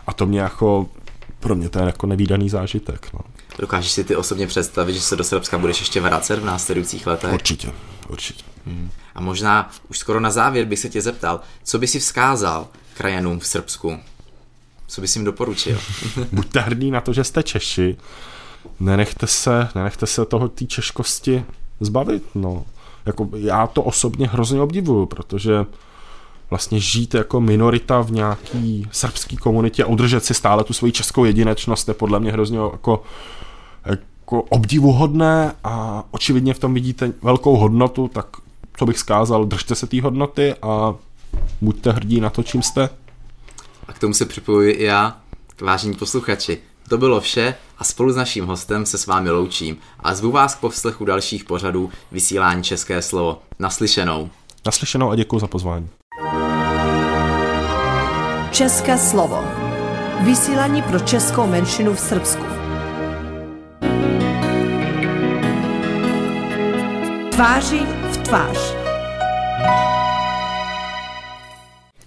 a 0.06 0.12
to 0.12 0.26
mě 0.26 0.40
jako, 0.40 0.86
pro 1.42 1.54
mě 1.54 1.68
to 1.68 1.78
je 1.78 1.84
jako 1.84 2.06
nevýdaný 2.06 2.49
zážitek. 2.49 3.08
No. 3.14 3.20
Dokážeš 3.58 3.92
si 3.92 4.04
ty 4.04 4.16
osobně 4.16 4.46
představit, 4.46 4.94
že 4.94 5.00
se 5.00 5.16
do 5.16 5.25
Srbska 5.25 5.58
budeš 5.58 5.80
ještě 5.80 6.00
vracet 6.00 6.38
v 6.38 6.44
následujících 6.44 7.06
letech? 7.06 7.32
Určitě, 7.32 7.72
určitě. 8.08 8.44
Hmm. 8.66 8.90
A 9.14 9.20
možná 9.20 9.70
už 9.88 9.99
skoro 9.99 10.20
na 10.20 10.30
závěr 10.30 10.66
bych 10.66 10.78
se 10.78 10.88
tě 10.88 11.02
zeptal, 11.02 11.40
co 11.64 11.78
by 11.78 11.87
si 11.87 11.99
vzkázal 11.99 12.68
krajanům 12.94 13.38
v 13.38 13.46
Srbsku? 13.46 13.99
Co 14.87 15.00
bys 15.00 15.16
jim 15.16 15.25
doporučil? 15.25 15.78
Buďte 16.32 16.61
hrdí 16.61 16.90
na 16.90 17.00
to, 17.00 17.12
že 17.12 17.25
jste 17.25 17.42
Češi. 17.42 17.96
Nenechte 18.80 19.26
se, 19.26 19.68
nenechte 19.75 20.06
se 20.06 20.25
toho 20.25 20.49
té 20.49 20.64
češkosti 20.64 21.44
zbavit. 21.80 22.22
No. 22.34 22.64
Jako 23.06 23.28
já 23.37 23.66
to 23.66 23.82
osobně 23.82 24.26
hrozně 24.26 24.61
obdivuju, 24.61 25.06
protože 25.06 25.66
vlastně 26.52 26.80
žít 26.80 27.14
jako 27.14 27.40
minorita 27.40 28.00
v 28.00 28.11
nějaký 28.11 28.88
srbský 28.90 29.37
komunitě 29.37 29.85
a 29.85 29.87
udržet 29.87 30.25
si 30.25 30.35
stále 30.35 30.64
tu 30.64 30.73
svoji 30.73 30.92
českou 30.92 31.25
jedinečnost 31.25 31.88
je 31.88 31.94
podle 31.94 32.21
mě 32.21 32.32
hrozně 32.32 32.59
jako, 32.59 33.02
jako 33.85 34.42
obdivuhodné 34.42 35.54
a 35.64 36.04
očividně 36.11 36.54
v 36.54 36.59
tom 36.59 36.75
vidíte 36.75 37.12
velkou 37.23 37.56
hodnotu, 37.56 38.09
tak 38.09 38.26
co 38.76 38.87
bych 38.87 38.99
skázal, 38.99 39.44
držte 39.44 39.75
se 39.75 39.87
té 39.87 40.02
hodnoty 40.02 40.54
a 40.62 40.94
buďte 41.61 41.92
hrdí 41.92 42.21
na 42.21 42.30
to, 42.30 42.42
čím 42.42 42.62
jste. 42.62 42.88
A 43.88 43.92
k 43.92 43.99
tomu 43.99 44.14
se 44.14 44.26
připojuji 44.26 44.73
i 44.73 44.85
já, 44.85 45.16
vážení 45.61 45.94
posluchači. 45.94 46.59
To 46.88 46.99
bylo 46.99 47.21
vše 47.21 47.54
a 47.78 47.85
spolu 47.85 48.12
s 48.12 48.16
naším 48.16 48.47
hostem 48.47 48.87
se 48.87 48.99
s 48.99 49.06
vámi 49.06 49.30
loučím 49.30 49.76
a 50.00 50.14
zvu 50.14 50.30
vás 50.30 50.54
k 50.54 50.61
povslechu 50.61 51.04
dalších 51.04 51.44
pořadů 51.44 51.90
vysílání 52.12 52.62
České 52.62 53.02
slovo. 53.02 53.42
Naslyšenou. 53.59 54.30
Naslyšenou 54.66 55.11
a 55.11 55.16
děkuji 55.16 55.38
za 55.38 55.47
pozvání. 55.47 55.88
České 58.52 58.99
slovo. 58.99 59.44
Vysílání 60.25 60.82
pro 60.82 61.00
českou 61.00 61.47
menšinu 61.47 61.94
v 61.94 62.00
Srbsku. 62.00 62.42
Tváři 67.30 67.78
v 68.11 68.16
tvář. 68.16 68.59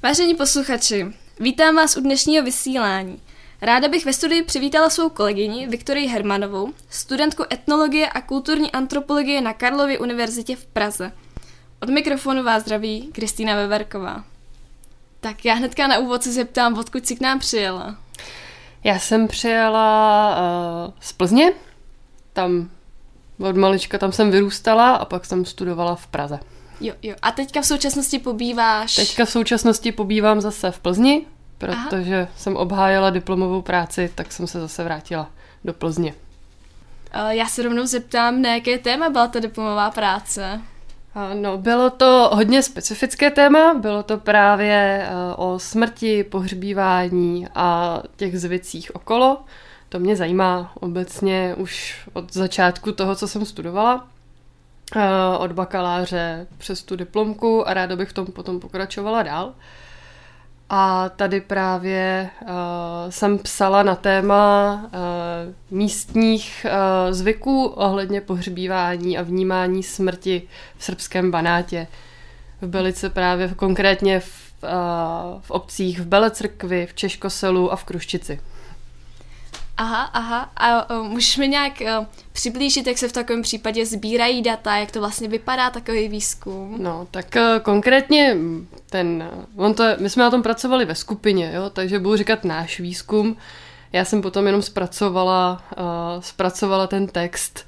Vážení 0.04 0.36
posluchači, 0.36 1.06
vítám 1.40 1.76
vás 1.76 1.98
u 1.98 2.02
dnešního 2.02 2.44
vysílání. 2.44 3.22
Ráda 3.62 3.88
bych 3.88 4.06
ve 4.06 4.14
studii 4.14 4.44
přivítala 4.44 4.90
svou 4.90 5.10
kolegyni 5.10 5.68
Viktorii 5.68 6.08
Hermanovou, 6.08 6.74
studentku 6.90 7.44
etnologie 7.54 8.10
a 8.10 8.22
kulturní 8.22 8.72
antropologie 8.72 9.42
na 9.42 9.54
Karlově 9.54 10.00
univerzitě 10.00 10.56
v 10.56 10.66
Praze. 10.66 11.12
Od 11.82 11.90
mikrofonu 11.90 12.44
vás 12.44 12.64
zdraví 12.64 13.10
Kristýna 13.14 13.56
Veverková. 13.56 14.35
Tak 15.26 15.46
já 15.46 15.54
hnedka 15.54 15.88
na 15.88 15.98
úvod 15.98 16.24
se 16.24 16.32
zeptám, 16.32 16.78
odkud 16.78 17.08
jsi 17.08 17.16
k 17.16 17.22
nám 17.22 17.40
přijela? 17.40 17.96
Já 18.84 19.00
jsem 19.00 19.28
přijela 19.28 20.38
uh, 20.88 20.94
z 21.00 21.14
Plzně, 21.14 21.52
tam 22.34 22.70
od 23.40 23.56
malička 23.56 23.98
tam 23.98 24.12
jsem 24.12 24.32
vyrůstala 24.32 24.96
a 24.96 25.06
pak 25.06 25.26
jsem 25.26 25.46
studovala 25.46 25.96
v 25.96 26.08
Praze. 26.08 26.40
Jo, 26.82 26.94
jo. 27.02 27.16
A 27.22 27.32
teďka 27.32 27.62
v 27.62 27.66
současnosti 27.66 28.20
pobýváš? 28.20 28.96
Teďka 28.96 29.26
v 29.26 29.30
současnosti 29.30 29.92
pobývám 29.92 30.42
zase 30.42 30.72
v 30.72 30.80
Plzni, 30.80 31.26
protože 31.58 32.22
Aha. 32.22 32.28
jsem 32.38 32.56
obhájila 32.56 33.10
diplomovou 33.10 33.62
práci, 33.62 34.12
tak 34.16 34.32
jsem 34.32 34.48
se 34.48 34.60
zase 34.60 34.84
vrátila 34.84 35.30
do 35.64 35.74
Plzně. 35.74 36.14
Já 37.30 37.48
se 37.48 37.64
rovnou 37.64 37.86
zeptám, 37.86 38.42
na 38.42 38.54
jaké 38.54 38.78
téma 38.78 39.10
byla 39.10 39.28
ta 39.28 39.40
diplomová 39.40 39.92
práce? 39.92 40.62
No, 41.34 41.58
bylo 41.58 41.90
to 41.90 42.30
hodně 42.34 42.64
specifické 42.64 43.32
téma, 43.32 43.74
bylo 43.74 44.04
to 44.04 44.18
právě 44.18 45.08
o 45.36 45.60
smrti, 45.60 46.24
pohřbívání 46.24 47.48
a 47.56 48.00
těch 48.16 48.40
zvicích 48.40 48.96
okolo. 48.96 49.38
To 49.90 50.00
mě 50.00 50.16
zajímá 50.16 50.72
obecně 50.80 51.56
už 51.58 52.02
od 52.14 52.34
začátku 52.34 52.92
toho, 52.92 53.16
co 53.16 53.28
jsem 53.28 53.46
studovala. 53.46 54.08
Od 55.40 55.52
bakaláře 55.52 56.48
přes 56.58 56.84
tu 56.84 56.96
diplomku 56.96 57.68
a 57.68 57.74
ráda 57.74 57.96
bych 57.96 58.10
v 58.10 58.14
tom 58.14 58.26
potom 58.26 58.60
pokračovala 58.60 59.24
dál. 59.24 59.54
A 60.70 61.10
tady 61.10 61.42
právě 61.42 62.30
uh, 62.42 62.48
jsem 63.10 63.38
psala 63.38 63.84
na 63.84 63.96
téma 63.96 64.82
uh, 64.84 65.78
místních 65.78 66.66
uh, 66.66 67.14
zvyků 67.14 67.66
ohledně 67.66 68.22
pohřbívání 68.22 69.18
a 69.18 69.22
vnímání 69.22 69.84
smrti 69.84 70.42
v 70.78 70.84
srbském 70.84 71.32
Banátě. 71.32 71.88
V 72.62 72.68
Belice 72.68 73.10
právě 73.10 73.48
konkrétně 73.56 74.20
v, 74.20 74.54
uh, 74.64 75.42
v 75.42 75.52
obcích 75.52 76.00
v 76.00 76.06
Belecrkvi, 76.06 76.86
v 76.86 76.94
Češkoselu 76.94 77.72
a 77.72 77.76
v 77.76 77.84
Kruščici. 77.84 78.40
Aha, 79.78 80.04
aha. 80.04 80.52
A 80.58 80.90
uh, 80.90 81.08
můžeš 81.08 81.38
mi 81.38 81.48
nějak 81.48 81.74
uh, 81.82 82.06
přiblížit, 82.32 82.88
jak 82.88 82.98
se 82.98 83.08
v 83.08 83.14
takovém 83.14 83.42
případě 83.42 83.86
sbírají 83.86 84.42
data, 84.42 84.78
jak 84.78 84.92
to 84.92 85.00
vlastně 85.00 85.28
vypadá 85.28 85.70
takový 85.70 86.08
výzkum? 86.08 86.76
No, 86.84 87.08
tak 87.12 87.26
uh, 87.36 87.60
konkrétně 87.60 88.38
ten, 88.90 89.30
on 89.56 89.74
to, 89.74 89.84
my 90.00 90.10
jsme 90.10 90.24
na 90.24 90.32
tom 90.32 90.44
pracovali 90.44 90.86
ve 90.86 90.96
skupině, 90.96 91.52
jo, 91.56 91.70
takže 91.70 92.00
budu 92.00 92.16
říkat 92.18 92.44
náš 92.44 92.80
výzkum. 92.80 93.38
Já 93.94 94.06
jsem 94.06 94.22
potom 94.22 94.46
jenom 94.46 94.62
zpracovala, 94.62 95.64
uh, 95.78 96.22
zpracovala 96.22 96.88
ten 96.88 97.08
text 97.08 97.68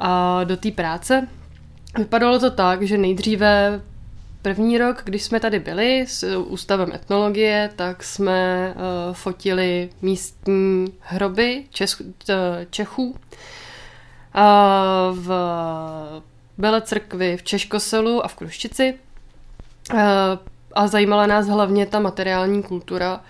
uh, 0.00 0.44
do 0.44 0.56
té 0.56 0.70
práce. 0.70 1.28
Vypadalo 1.98 2.38
to 2.38 2.50
tak, 2.50 2.82
že 2.82 2.98
nejdříve 2.98 3.80
První 4.46 4.78
rok, 4.78 5.02
když 5.04 5.22
jsme 5.22 5.40
tady 5.40 5.58
byli 5.58 6.06
s 6.08 6.36
Ústavem 6.36 6.92
etnologie, 6.92 7.70
tak 7.76 8.04
jsme 8.04 8.74
uh, 8.76 9.14
fotili 9.14 9.90
místní 10.02 10.94
hroby 11.00 11.64
Čes, 11.70 12.02
Čechů 12.70 13.04
uh, 13.10 13.16
v 15.12 15.30
Belecrkvi, 16.58 17.36
v 17.36 17.42
Češkoselu 17.42 18.24
a 18.24 18.28
v 18.28 18.34
Kruščici. 18.34 18.94
Uh, 19.92 20.00
a 20.72 20.86
zajímala 20.86 21.26
nás 21.26 21.46
hlavně 21.46 21.86
ta 21.86 21.98
materiální 21.98 22.62
kultura. 22.62 23.20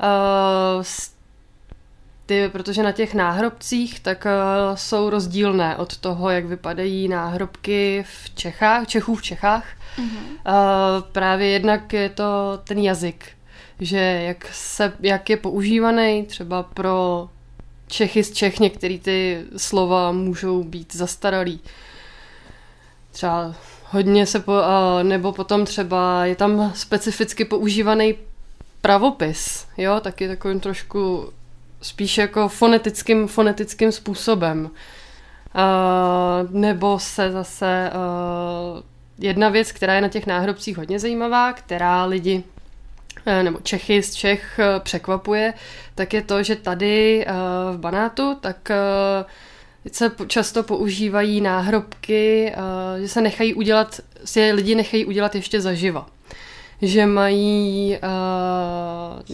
Uh, 0.00 0.82
ty, 2.26 2.48
protože 2.48 2.82
na 2.82 2.92
těch 2.92 3.14
náhrobcích 3.14 4.00
tak 4.00 4.26
uh, 4.26 4.76
jsou 4.76 5.10
rozdílné 5.10 5.76
od 5.76 5.96
toho, 5.96 6.30
jak 6.30 6.44
vypadají 6.44 7.08
náhrobky 7.08 8.04
v 8.08 8.34
Čechách, 8.34 8.86
Čechů 8.86 9.14
v 9.14 9.22
Čechách. 9.22 9.64
Mm-hmm. 9.98 10.04
Uh, 10.06 11.02
právě 11.12 11.48
jednak 11.48 11.92
je 11.92 12.08
to 12.08 12.60
ten 12.64 12.78
jazyk, 12.78 13.24
že 13.80 13.98
jak, 13.98 14.48
se, 14.52 14.92
jak 15.00 15.30
je 15.30 15.36
používaný 15.36 16.24
třeba 16.24 16.62
pro 16.62 17.28
Čechy 17.88 18.24
z 18.24 18.32
Čech, 18.32 18.60
některé 18.60 18.98
ty 18.98 19.44
slova 19.56 20.12
můžou 20.12 20.64
být 20.64 20.96
zastaralý. 20.96 21.60
Třeba 23.12 23.54
hodně 23.84 24.26
se, 24.26 24.40
po, 24.40 24.52
uh, 24.52 24.58
nebo 25.02 25.32
potom 25.32 25.64
třeba 25.64 26.24
je 26.24 26.36
tam 26.36 26.72
specificky 26.74 27.44
používaný 27.44 28.14
pravopis, 28.80 29.66
jo, 29.76 30.00
taky 30.00 30.28
takovým 30.28 30.60
trošku 30.60 31.32
spíš 31.86 32.18
jako 32.18 32.48
fonetickým, 32.48 33.28
fonetickým 33.28 33.92
způsobem. 33.92 34.70
Uh, 35.54 36.50
nebo 36.50 36.98
se 36.98 37.30
zase 37.32 37.90
uh, 37.94 38.82
jedna 39.18 39.48
věc, 39.48 39.72
která 39.72 39.94
je 39.94 40.00
na 40.00 40.08
těch 40.08 40.26
náhrobcích 40.26 40.76
hodně 40.76 40.98
zajímavá, 40.98 41.52
která 41.52 42.04
lidi 42.04 42.44
uh, 43.26 43.42
nebo 43.42 43.58
Čechy 43.62 44.02
z 44.02 44.14
Čech 44.14 44.60
překvapuje, 44.78 45.54
tak 45.94 46.14
je 46.14 46.22
to, 46.22 46.42
že 46.42 46.56
tady 46.56 47.26
v 47.72 47.78
Banátu 47.78 48.34
tak 48.40 48.70
se 49.92 50.10
často 50.26 50.62
používají 50.62 51.40
náhrobky, 51.40 52.52
že 53.00 53.08
se 53.08 53.20
nechají 53.20 53.54
udělat, 53.54 54.00
si 54.24 54.52
lidi 54.52 54.74
nechají 54.74 55.04
udělat 55.04 55.34
ještě 55.34 55.60
zaživa. 55.60 56.06
Že 56.82 57.06
mají 57.06 57.98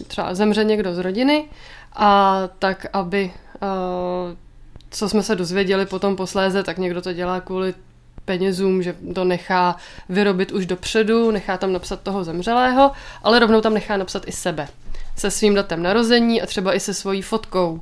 třeba 0.07 0.35
zemře 0.35 0.63
někdo 0.63 0.93
z 0.93 0.97
rodiny 0.97 1.45
a 1.95 2.41
tak, 2.59 2.85
aby, 2.93 3.31
uh, 3.61 4.37
co 4.89 5.09
jsme 5.09 5.23
se 5.23 5.35
dozvěděli 5.35 5.85
potom 5.85 6.15
posléze, 6.15 6.63
tak 6.63 6.77
někdo 6.77 7.01
to 7.01 7.13
dělá 7.13 7.41
kvůli 7.41 7.73
penězům, 8.25 8.83
že 8.83 8.95
to 9.15 9.23
nechá 9.23 9.75
vyrobit 10.09 10.51
už 10.51 10.65
dopředu, 10.65 11.31
nechá 11.31 11.57
tam 11.57 11.73
napsat 11.73 12.01
toho 12.01 12.23
zemřelého, 12.23 12.91
ale 13.23 13.39
rovnou 13.39 13.61
tam 13.61 13.73
nechá 13.73 13.97
napsat 13.97 14.27
i 14.27 14.31
sebe 14.31 14.67
se 15.15 15.31
svým 15.31 15.55
datem 15.55 15.83
narození 15.83 16.41
a 16.41 16.45
třeba 16.45 16.73
i 16.73 16.79
se 16.79 16.93
svojí 16.93 17.21
fotkou. 17.21 17.81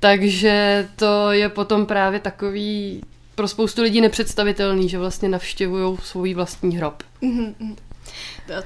Takže 0.00 0.88
to 0.96 1.32
je 1.32 1.48
potom 1.48 1.86
právě 1.86 2.20
takový 2.20 3.02
pro 3.34 3.48
spoustu 3.48 3.82
lidí 3.82 4.00
nepředstavitelný, 4.00 4.88
že 4.88 4.98
vlastně 4.98 5.28
navštěvují 5.28 5.98
svůj 6.02 6.34
vlastní 6.34 6.76
hrob. 6.76 7.02
Mm-hmm. 7.22 7.76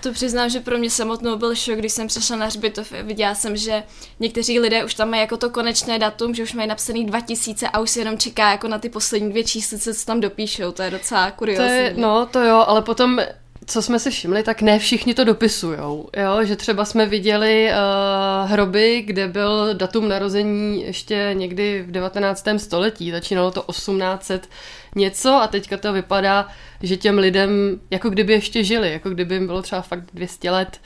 To 0.00 0.12
přiznám, 0.12 0.50
že 0.50 0.60
pro 0.60 0.78
mě 0.78 0.90
samotnou 0.90 1.36
byl 1.36 1.54
šok, 1.54 1.78
když 1.78 1.92
jsem 1.92 2.06
přišla 2.06 2.36
na 2.36 2.46
hřbitov. 2.46 2.92
Viděla 3.02 3.34
jsem, 3.34 3.56
že 3.56 3.82
někteří 4.20 4.60
lidé 4.60 4.84
už 4.84 4.94
tam 4.94 5.10
mají 5.10 5.20
jako 5.20 5.36
to 5.36 5.50
konečné 5.50 5.98
datum, 5.98 6.34
že 6.34 6.42
už 6.42 6.52
mají 6.52 6.68
napsaný 6.68 7.06
2000 7.06 7.68
a 7.68 7.78
už 7.78 7.90
si 7.90 7.98
jenom 7.98 8.18
čeká 8.18 8.50
jako 8.50 8.68
na 8.68 8.78
ty 8.78 8.88
poslední 8.88 9.30
dvě 9.30 9.44
číslice, 9.44 9.94
co 9.94 10.06
tam 10.06 10.20
dopíšou. 10.20 10.72
To 10.72 10.82
je 10.82 10.90
docela 10.90 11.30
kuriozní. 11.30 11.66
To 11.66 11.72
je, 11.72 11.94
no, 11.96 12.26
to 12.26 12.40
jo, 12.40 12.64
ale 12.66 12.82
potom 12.82 13.20
co 13.66 13.82
jsme 13.82 13.98
si 13.98 14.10
všimli, 14.10 14.42
tak 14.42 14.62
ne 14.62 14.78
všichni 14.78 15.14
to 15.14 15.24
dopisujou, 15.24 16.08
jo? 16.16 16.44
že 16.44 16.56
třeba 16.56 16.84
jsme 16.84 17.06
viděli 17.06 17.70
uh, 17.70 18.50
hroby, 18.50 19.02
kde 19.06 19.28
byl 19.28 19.74
datum 19.74 20.08
narození 20.08 20.82
ještě 20.82 21.30
někdy 21.32 21.82
v 21.82 21.90
19. 21.90 22.46
století, 22.56 23.10
začínalo 23.10 23.50
to 23.50 23.64
1800 23.72 24.48
něco 24.94 25.30
a 25.34 25.46
teďka 25.46 25.76
to 25.76 25.92
vypadá, 25.92 26.48
že 26.86 26.96
těm 26.96 27.18
lidem 27.18 27.80
jako 27.90 28.10
kdyby 28.10 28.32
ještě 28.32 28.64
žili, 28.64 28.92
jako 28.92 29.10
kdyby 29.10 29.34
jim 29.34 29.46
bylo 29.46 29.62
třeba 29.62 29.82
fakt 29.82 30.04
200 30.14 30.50
let. 30.50 30.80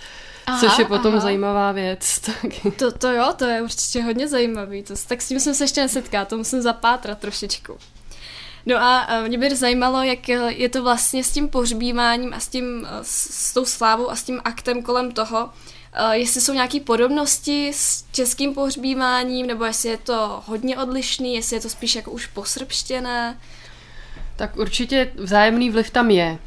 Aha, 0.47 0.61
což 0.61 0.79
je 0.79 0.85
potom 0.85 1.13
aha. 1.13 1.21
zajímavá 1.21 1.73
věc. 1.73 2.21
Tak. 2.43 2.77
To, 2.79 2.93
to 2.93 3.13
jo, 3.13 3.33
to 3.37 3.45
je 3.45 3.63
určitě 3.63 4.03
hodně 4.03 4.29
zajímavý. 4.29 4.83
To, 4.83 4.95
tak 5.09 5.23
s 5.23 5.29
tím 5.29 5.41
jsem 5.41 5.55
se 5.55 5.65
ještě 5.65 5.81
nesetká, 5.81 6.25
to 6.25 6.39
musím 6.39 6.63
zapátrat 6.63 7.19
trošičku. 7.19 7.79
No 8.67 8.77
a 8.77 9.21
mě 9.29 9.39
by 9.39 9.57
zajímalo, 9.57 10.03
jak 10.03 10.29
je 10.49 10.69
to 10.69 10.83
vlastně 10.83 11.25
s 11.25 11.33
tím 11.33 11.49
pohřbíváním 11.49 12.35
a 12.35 12.41
s, 12.41 12.49
tím, 12.49 12.89
s 13.03 13.55
tou 13.55 13.65
slávou 13.65 14.11
a 14.11 14.17
s 14.17 14.23
tím 14.23 14.41
aktem 14.45 14.83
kolem 14.83 15.13
toho, 15.13 15.51
jestli 16.13 16.41
jsou 16.41 16.53
nějaké 16.53 16.81
podobnosti 16.81 17.71
s 17.75 18.05
českým 18.13 18.55
pohřbíváním, 18.55 19.47
nebo 19.47 19.65
jestli 19.65 19.89
je 19.89 19.97
to 19.97 20.43
hodně 20.47 20.79
odlišný, 20.79 21.35
jestli 21.35 21.57
je 21.57 21.61
to 21.61 21.69
spíš 21.69 21.95
jako 21.95 22.11
už 22.11 22.27
posrbštěné. 22.27 23.41
Tak 24.39 24.57
určitě 24.57 25.11
vzájemný 25.17 25.71
vliv 25.71 25.91
tam 25.91 26.11
je. 26.11 26.39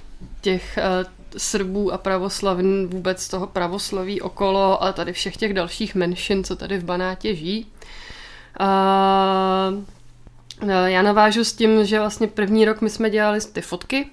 Těch 0.42 0.78
uh, 0.78 0.84
Srbů 1.38 1.94
a 1.94 1.98
pravoslavn, 1.98 2.88
vůbec 2.88 3.30
toho 3.30 3.48
pravoslaví 3.48 4.22
okolo 4.22 4.84
a 4.84 4.94
tady 4.94 5.14
všech 5.14 5.38
těch 5.38 5.54
dalších 5.54 5.96
menšin, 5.96 6.44
co 6.44 6.56
tady 6.56 6.78
v 6.78 6.84
Banátě 6.84 7.36
žijí. 7.36 7.66
Uh, 8.60 8.66
já 10.86 11.02
navážu 11.02 11.44
s 11.44 11.54
tím, 11.54 11.86
že 11.86 12.00
vlastně 12.00 12.28
první 12.28 12.66
rok 12.66 12.82
my 12.82 12.90
jsme 12.90 13.10
dělali 13.10 13.40
ty 13.54 13.62
fotky 13.62 14.08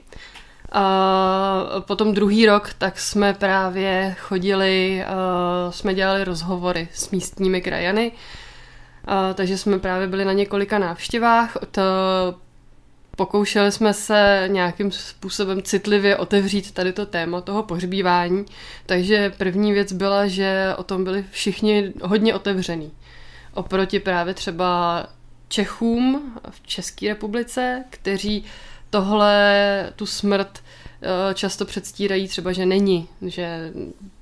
a 0.72 1.64
potom 1.80 2.14
druhý 2.14 2.46
rok 2.46 2.72
tak 2.78 2.98
jsme 2.98 3.34
právě 3.34 4.16
chodili, 4.18 5.04
uh, 5.06 5.72
jsme 5.72 5.94
dělali 5.94 6.24
rozhovory 6.24 6.88
s 6.92 7.10
místními 7.10 7.60
krajany, 7.60 8.12
takže 9.34 9.58
jsme 9.58 9.78
právě 9.78 10.06
byli 10.06 10.24
na 10.24 10.32
několika 10.32 10.78
návštěvách. 10.78 11.56
To 11.70 11.82
pokoušeli 13.18 13.72
jsme 13.72 13.94
se 13.94 14.44
nějakým 14.46 14.90
způsobem 14.92 15.62
citlivě 15.62 16.16
otevřít 16.16 16.72
tady 16.72 16.92
to 16.92 17.06
téma 17.06 17.40
toho 17.40 17.62
pohřbívání, 17.62 18.44
takže 18.86 19.30
první 19.38 19.72
věc 19.72 19.92
byla, 19.92 20.26
že 20.26 20.74
o 20.76 20.82
tom 20.82 21.04
byli 21.04 21.24
všichni 21.30 21.92
hodně 22.02 22.34
otevřený. 22.34 22.90
Oproti 23.54 24.00
právě 24.00 24.34
třeba 24.34 25.06
Čechům 25.48 26.32
v 26.50 26.66
České 26.66 27.08
republice, 27.08 27.84
kteří 27.90 28.44
tohle, 28.90 29.92
tu 29.96 30.06
smrt 30.06 30.62
často 31.34 31.64
předstírají 31.64 32.28
třeba, 32.28 32.52
že 32.52 32.66
není, 32.66 33.08
že 33.22 33.72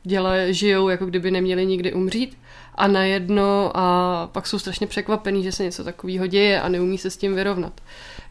dělají, 0.03 0.55
žijou, 0.55 0.89
jako 0.89 1.07
kdyby 1.07 1.31
neměli 1.31 1.67
nikdy 1.67 1.93
umřít 1.93 2.39
a 2.75 2.87
najedno 2.87 3.71
a 3.75 4.29
pak 4.33 4.47
jsou 4.47 4.59
strašně 4.59 4.87
překvapený, 4.87 5.43
že 5.43 5.53
se 5.53 5.65
něco 5.65 5.85
takového 5.85 6.27
děje 6.27 6.61
a 6.61 6.69
neumí 6.69 6.99
se 6.99 7.11
s 7.11 7.17
tím 7.17 7.35
vyrovnat. 7.35 7.81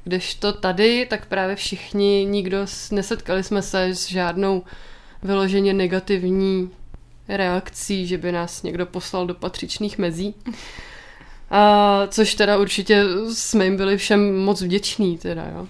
Kdežto 0.03 0.53
tady, 0.53 1.07
tak 1.09 1.25
právě 1.25 1.55
všichni, 1.55 2.25
nikdo, 2.29 2.57
nesetkali 2.91 3.43
jsme 3.43 3.61
se 3.61 3.83
s 3.83 4.07
žádnou 4.09 4.63
vyloženě 5.23 5.73
negativní 5.73 6.69
reakcí, 7.27 8.07
že 8.07 8.17
by 8.17 8.31
nás 8.31 8.63
někdo 8.63 8.85
poslal 8.85 9.27
do 9.27 9.33
patřičných 9.33 9.97
mezí. 9.97 10.35
A, 11.49 12.07
což 12.07 12.35
teda 12.35 12.57
určitě 12.57 13.03
jsme 13.33 13.65
jim 13.65 13.77
byli 13.77 13.97
všem 13.97 14.37
moc 14.37 14.61
vděční, 14.61 15.17
teda, 15.17 15.45
jo. 15.55 15.67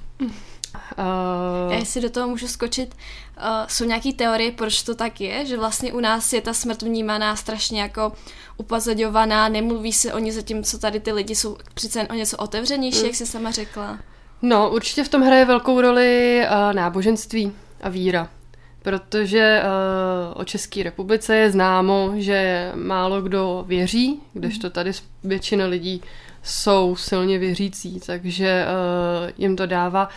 Uh... 0.97 1.73
Já 1.73 1.79
jestli 1.79 2.01
do 2.01 2.09
toho 2.09 2.27
můžu 2.27 2.47
skočit, 2.47 2.95
uh, 3.37 3.43
jsou 3.67 3.85
nějaké 3.85 4.13
teorie, 4.13 4.51
proč 4.51 4.83
to 4.83 4.95
tak 4.95 5.21
je, 5.21 5.45
že 5.45 5.57
vlastně 5.57 5.93
u 5.93 5.99
nás 5.99 6.33
je 6.33 6.41
ta 6.41 6.53
smrt 6.53 6.81
vnímaná 6.81 7.35
strašně 7.35 7.81
jako 7.81 8.11
upozadňovaná, 8.57 9.49
nemluví 9.49 9.93
se 9.93 10.13
o 10.13 10.19
ní 10.19 10.31
zatímco 10.31 10.77
tady 10.77 10.99
ty 10.99 11.11
lidi 11.11 11.35
jsou 11.35 11.57
přece 11.73 11.99
jen 11.99 12.07
o 12.11 12.13
něco 12.13 12.37
otevřenější, 12.37 12.99
mm. 12.99 13.05
jak 13.05 13.15
jsi 13.15 13.25
sama 13.25 13.51
řekla. 13.51 13.99
No, 14.41 14.69
určitě 14.69 15.03
v 15.03 15.09
tom 15.09 15.21
hraje 15.21 15.45
velkou 15.45 15.81
roli 15.81 16.41
uh, 16.43 16.73
náboženství 16.73 17.51
a 17.81 17.89
víra. 17.89 18.29
Protože 18.81 19.61
uh, 19.63 20.41
o 20.41 20.43
České 20.43 20.83
republice 20.83 21.35
je 21.35 21.51
známo, 21.51 22.11
že 22.15 22.71
málo 22.75 23.21
kdo 23.21 23.63
věří, 23.67 24.21
kdežto 24.33 24.69
tady 24.69 24.91
většina 25.23 25.65
lidí 25.65 26.01
jsou 26.43 26.95
silně 26.95 27.39
věřící, 27.39 27.99
takže 28.05 28.65
uh, 28.65 29.31
jim 29.37 29.55
to 29.55 29.65
dává 29.65 30.09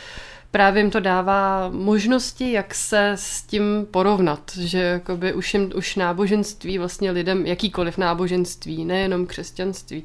právě 0.51 0.83
jim 0.83 0.91
to 0.91 1.01
dává 1.01 1.69
možnosti, 1.73 2.53
jak 2.53 2.75
se 2.75 3.11
s 3.15 3.43
tím 3.43 3.87
porovnat, 3.91 4.53
že 4.57 4.79
jakoby 4.79 5.33
už, 5.33 5.55
jim, 5.55 5.71
už 5.77 5.97
náboženství 5.97 6.79
vlastně 6.79 7.11
lidem, 7.11 7.47
jakýkoliv 7.47 7.99
náboženství, 7.99 8.85
nejenom 8.85 9.27
křesťanství, 9.27 10.05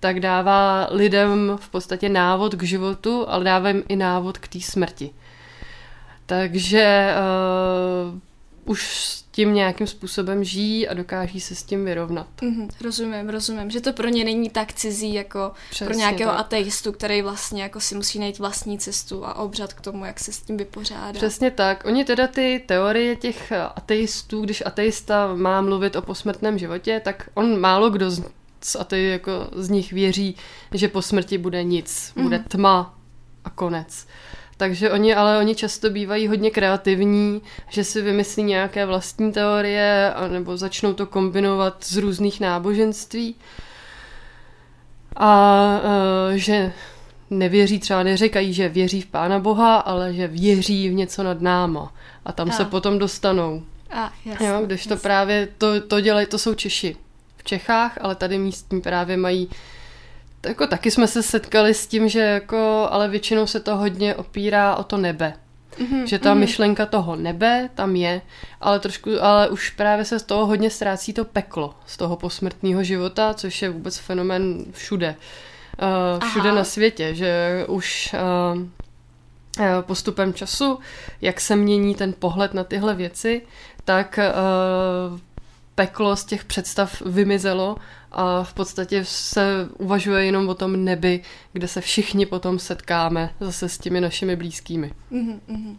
tak 0.00 0.20
dává 0.20 0.88
lidem 0.90 1.58
v 1.60 1.68
podstatě 1.68 2.08
návod 2.08 2.54
k 2.54 2.62
životu, 2.62 3.24
ale 3.28 3.44
dává 3.44 3.68
jim 3.68 3.82
i 3.88 3.96
návod 3.96 4.38
k 4.38 4.48
té 4.48 4.60
smrti. 4.60 5.10
Takže 6.26 7.14
uh, 8.12 8.18
už 8.70 9.06
s 9.06 9.22
tím 9.22 9.54
nějakým 9.54 9.86
způsobem 9.86 10.44
žijí 10.44 10.88
a 10.88 10.94
dokáží 10.94 11.40
se 11.40 11.54
s 11.54 11.62
tím 11.62 11.84
vyrovnat. 11.84 12.26
Mm-hmm, 12.42 12.68
rozumím, 12.80 13.28
rozumím, 13.28 13.70
že 13.70 13.80
to 13.80 13.92
pro 13.92 14.08
ně 14.08 14.24
není 14.24 14.50
tak 14.50 14.72
cizí 14.72 15.14
jako 15.14 15.52
Přesně 15.70 15.86
pro 15.86 15.94
nějakého 15.94 16.30
tak. 16.30 16.40
ateistu, 16.40 16.92
který 16.92 17.22
vlastně 17.22 17.62
jako 17.62 17.80
si 17.80 17.94
musí 17.94 18.18
najít 18.18 18.38
vlastní 18.38 18.78
cestu 18.78 19.26
a 19.26 19.34
obřad 19.34 19.72
k 19.72 19.80
tomu, 19.80 20.04
jak 20.04 20.20
se 20.20 20.32
s 20.32 20.40
tím 20.40 20.56
vypořádá. 20.56 21.12
Přesně 21.12 21.50
tak. 21.50 21.84
Oni 21.84 22.04
teda 22.04 22.26
ty 22.26 22.62
teorie 22.66 23.16
těch 23.16 23.52
ateistů, 23.52 24.40
když 24.40 24.62
ateista 24.66 25.34
má 25.34 25.60
mluvit 25.60 25.96
o 25.96 26.02
posmrtném 26.02 26.58
životě, 26.58 27.00
tak 27.04 27.28
on 27.34 27.60
málo 27.60 27.90
kdo 27.90 28.10
z, 28.10 28.22
z 28.60 28.76
atei, 28.76 29.10
jako 29.10 29.32
z 29.52 29.68
nich 29.68 29.92
věří, 29.92 30.36
že 30.72 30.88
po 30.88 31.02
smrti 31.02 31.38
bude 31.38 31.64
nic, 31.64 32.12
bude 32.16 32.38
mm-hmm. 32.38 32.48
tma 32.48 32.98
a 33.44 33.50
konec. 33.50 34.06
Takže 34.60 34.90
oni, 34.90 35.14
ale 35.14 35.38
oni 35.38 35.54
často 35.54 35.90
bývají 35.90 36.28
hodně 36.28 36.50
kreativní, 36.50 37.42
že 37.68 37.84
si 37.84 38.02
vymyslí 38.02 38.42
nějaké 38.42 38.86
vlastní 38.86 39.32
teorie, 39.32 40.14
nebo 40.28 40.56
začnou 40.56 40.94
to 40.94 41.06
kombinovat 41.06 41.84
z 41.84 41.96
různých 41.96 42.40
náboženství. 42.40 43.34
A 45.16 45.80
uh, 45.84 46.36
že 46.36 46.72
nevěří, 47.30 47.78
třeba 47.78 48.02
neříkají, 48.02 48.52
že 48.52 48.68
věří 48.68 49.00
v 49.00 49.06
Pána 49.06 49.38
Boha, 49.38 49.76
ale 49.76 50.14
že 50.14 50.28
věří 50.28 50.88
v 50.88 50.92
něco 50.92 51.22
nad 51.22 51.40
náma. 51.40 51.94
A 52.24 52.32
tam 52.32 52.48
a. 52.48 52.52
se 52.52 52.64
potom 52.64 52.98
dostanou. 52.98 53.62
A, 53.90 54.12
jasný, 54.24 54.46
jo, 54.46 54.62
když 54.66 54.80
jasný. 54.80 54.96
to 54.96 55.02
právě, 55.02 55.48
to, 55.58 55.80
to 55.80 56.00
dělají, 56.00 56.26
to 56.26 56.38
jsou 56.38 56.54
Češi 56.54 56.96
v 57.36 57.44
Čechách, 57.44 57.98
ale 58.00 58.14
tady 58.14 58.38
místní 58.38 58.80
právě 58.80 59.16
mají 59.16 59.48
jako 60.46 60.66
taky 60.66 60.90
jsme 60.90 61.06
se 61.06 61.22
setkali 61.22 61.74
s 61.74 61.86
tím, 61.86 62.08
že 62.08 62.20
jako, 62.20 62.88
ale 62.90 63.08
většinou 63.08 63.46
se 63.46 63.60
to 63.60 63.76
hodně 63.76 64.14
opírá 64.14 64.76
o 64.76 64.84
to 64.84 64.96
nebe. 64.96 65.34
Mm-hmm, 65.70 66.04
že 66.04 66.18
ta 66.18 66.34
mm-hmm. 66.34 66.38
myšlenka 66.38 66.86
toho 66.86 67.16
nebe 67.16 67.70
tam 67.74 67.96
je, 67.96 68.22
ale 68.60 68.80
trošku, 68.80 69.10
ale 69.22 69.48
už 69.48 69.70
právě 69.70 70.04
se 70.04 70.18
z 70.18 70.22
toho 70.22 70.46
hodně 70.46 70.70
ztrácí 70.70 71.12
to 71.12 71.24
peklo 71.24 71.74
z 71.86 71.96
toho 71.96 72.16
posmrtného 72.16 72.82
života, 72.82 73.34
což 73.34 73.62
je 73.62 73.70
vůbec 73.70 73.98
fenomén 73.98 74.64
všude. 74.72 75.14
Uh, 75.82 76.28
všude 76.28 76.48
Aha. 76.48 76.58
na 76.58 76.64
světě, 76.64 77.14
že 77.14 77.64
už 77.68 78.14
uh, 78.14 78.60
postupem 79.80 80.34
času, 80.34 80.78
jak 81.20 81.40
se 81.40 81.56
mění 81.56 81.94
ten 81.94 82.14
pohled 82.18 82.54
na 82.54 82.64
tyhle 82.64 82.94
věci, 82.94 83.42
tak 83.84 84.18
uh, 85.12 85.18
peklo 85.74 86.16
z 86.16 86.24
těch 86.24 86.44
představ 86.44 87.02
vymizelo 87.06 87.76
a 88.12 88.42
v 88.42 88.54
podstatě 88.54 89.04
se 89.04 89.68
uvažuje 89.78 90.24
jenom 90.24 90.48
o 90.48 90.54
tom 90.54 90.84
nebi, 90.84 91.22
kde 91.52 91.68
se 91.68 91.80
všichni 91.80 92.26
potom 92.26 92.58
setkáme 92.58 93.34
zase 93.40 93.68
s 93.68 93.78
těmi 93.78 94.00
našimi 94.00 94.36
blízkými. 94.36 94.92
Mm-hmm. 95.12 95.76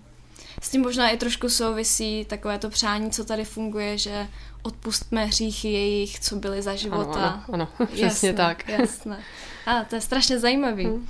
S 0.62 0.70
tím 0.70 0.82
možná 0.82 1.10
i 1.10 1.18
trošku 1.18 1.50
souvisí 1.50 2.26
takové 2.26 2.60
to 2.60 2.70
přání, 2.70 3.12
co 3.12 3.26
tady 3.26 3.46
funguje, 3.46 3.98
že 3.98 4.28
odpustme 4.62 5.26
hříchy 5.26 5.68
jejich, 5.68 6.20
co 6.20 6.36
byly 6.36 6.62
za 6.62 6.76
života. 6.76 7.20
Ano, 7.20 7.44
ano, 7.54 7.68
ano 7.80 7.88
přesně 7.94 8.30
jasné, 8.30 8.34
tak. 8.34 8.70
Jasné. 8.70 9.20
A 9.66 9.84
to 9.84 9.96
je 9.96 10.02
strašně 10.02 10.40
zajímavý. 10.40 10.86
Hmm. 10.86 11.08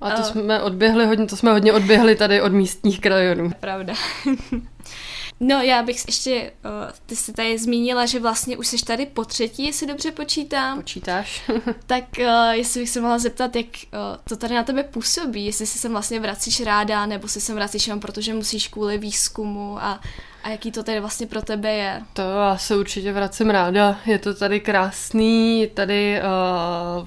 A 0.00 0.10
to 0.10 0.20
uh, 0.20 0.26
jsme 0.26 0.62
odběhli 0.62 1.06
hodně, 1.06 1.26
to 1.26 1.36
jsme 1.36 1.52
hodně 1.52 1.72
odběhli 1.72 2.16
tady 2.16 2.42
od 2.42 2.52
místních 2.52 3.00
krajonů. 3.00 3.50
Pravda. 3.60 3.94
No, 5.40 5.62
já 5.62 5.82
bych 5.82 6.04
ještě, 6.06 6.52
uh, 6.64 6.70
ty 7.06 7.16
jsi 7.16 7.32
tady 7.32 7.58
zmínila, 7.58 8.06
že 8.06 8.20
vlastně 8.20 8.56
už 8.56 8.66
jsi 8.66 8.84
tady 8.84 9.06
po 9.06 9.24
třetí, 9.24 9.66
jestli 9.66 9.86
dobře 9.86 10.10
počítám. 10.10 10.78
Počítáš. 10.78 11.50
tak 11.86 12.04
uh, 12.18 12.50
jestli 12.50 12.80
bych 12.80 12.90
se 12.90 13.00
mohla 13.00 13.18
zeptat, 13.18 13.56
jak 13.56 13.66
uh, 13.66 14.00
to 14.24 14.36
tady 14.36 14.54
na 14.54 14.62
tebe 14.62 14.82
působí, 14.82 15.46
jestli 15.46 15.66
si 15.66 15.78
sem 15.78 15.92
vlastně 15.92 16.20
vracíš 16.20 16.60
ráda, 16.60 17.06
nebo 17.06 17.28
si 17.28 17.40
sem 17.40 17.54
vracíš 17.54 17.86
jenom 17.86 18.00
protože 18.00 18.34
musíš 18.34 18.68
kvůli 18.68 18.98
výzkumu 18.98 19.78
a, 19.82 20.00
a 20.42 20.48
jaký 20.48 20.72
to 20.72 20.82
tady 20.82 21.00
vlastně 21.00 21.26
pro 21.26 21.42
tebe 21.42 21.72
je? 21.72 22.02
To 22.12 22.22
já 22.22 22.56
se 22.56 22.76
určitě 22.76 23.12
vracím 23.12 23.50
ráda, 23.50 24.00
je 24.06 24.18
to 24.18 24.34
tady 24.34 24.60
krásný, 24.60 25.70
tady 25.74 26.20
uh, 26.20 27.06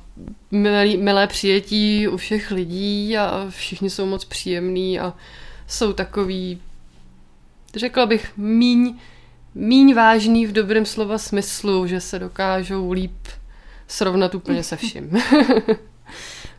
milé, 0.51 0.97
milé 0.97 1.27
přijetí 1.27 2.07
u 2.07 2.17
všech 2.17 2.51
lidí 2.51 3.17
a 3.17 3.45
všichni 3.49 3.89
jsou 3.89 4.05
moc 4.05 4.25
příjemní 4.25 4.99
a 4.99 5.13
jsou 5.67 5.93
takový 5.93 6.61
řekla 7.75 8.05
bych, 8.05 8.37
míň, 8.37 8.99
míň 9.55 9.93
vážný 9.93 10.47
v 10.47 10.51
dobrém 10.51 10.85
slova 10.85 11.17
smyslu, 11.17 11.87
že 11.87 12.01
se 12.01 12.19
dokážou 12.19 12.91
líp 12.91 13.27
srovnat 13.87 14.35
úplně 14.35 14.63
se 14.63 14.77
vším. 14.77 15.11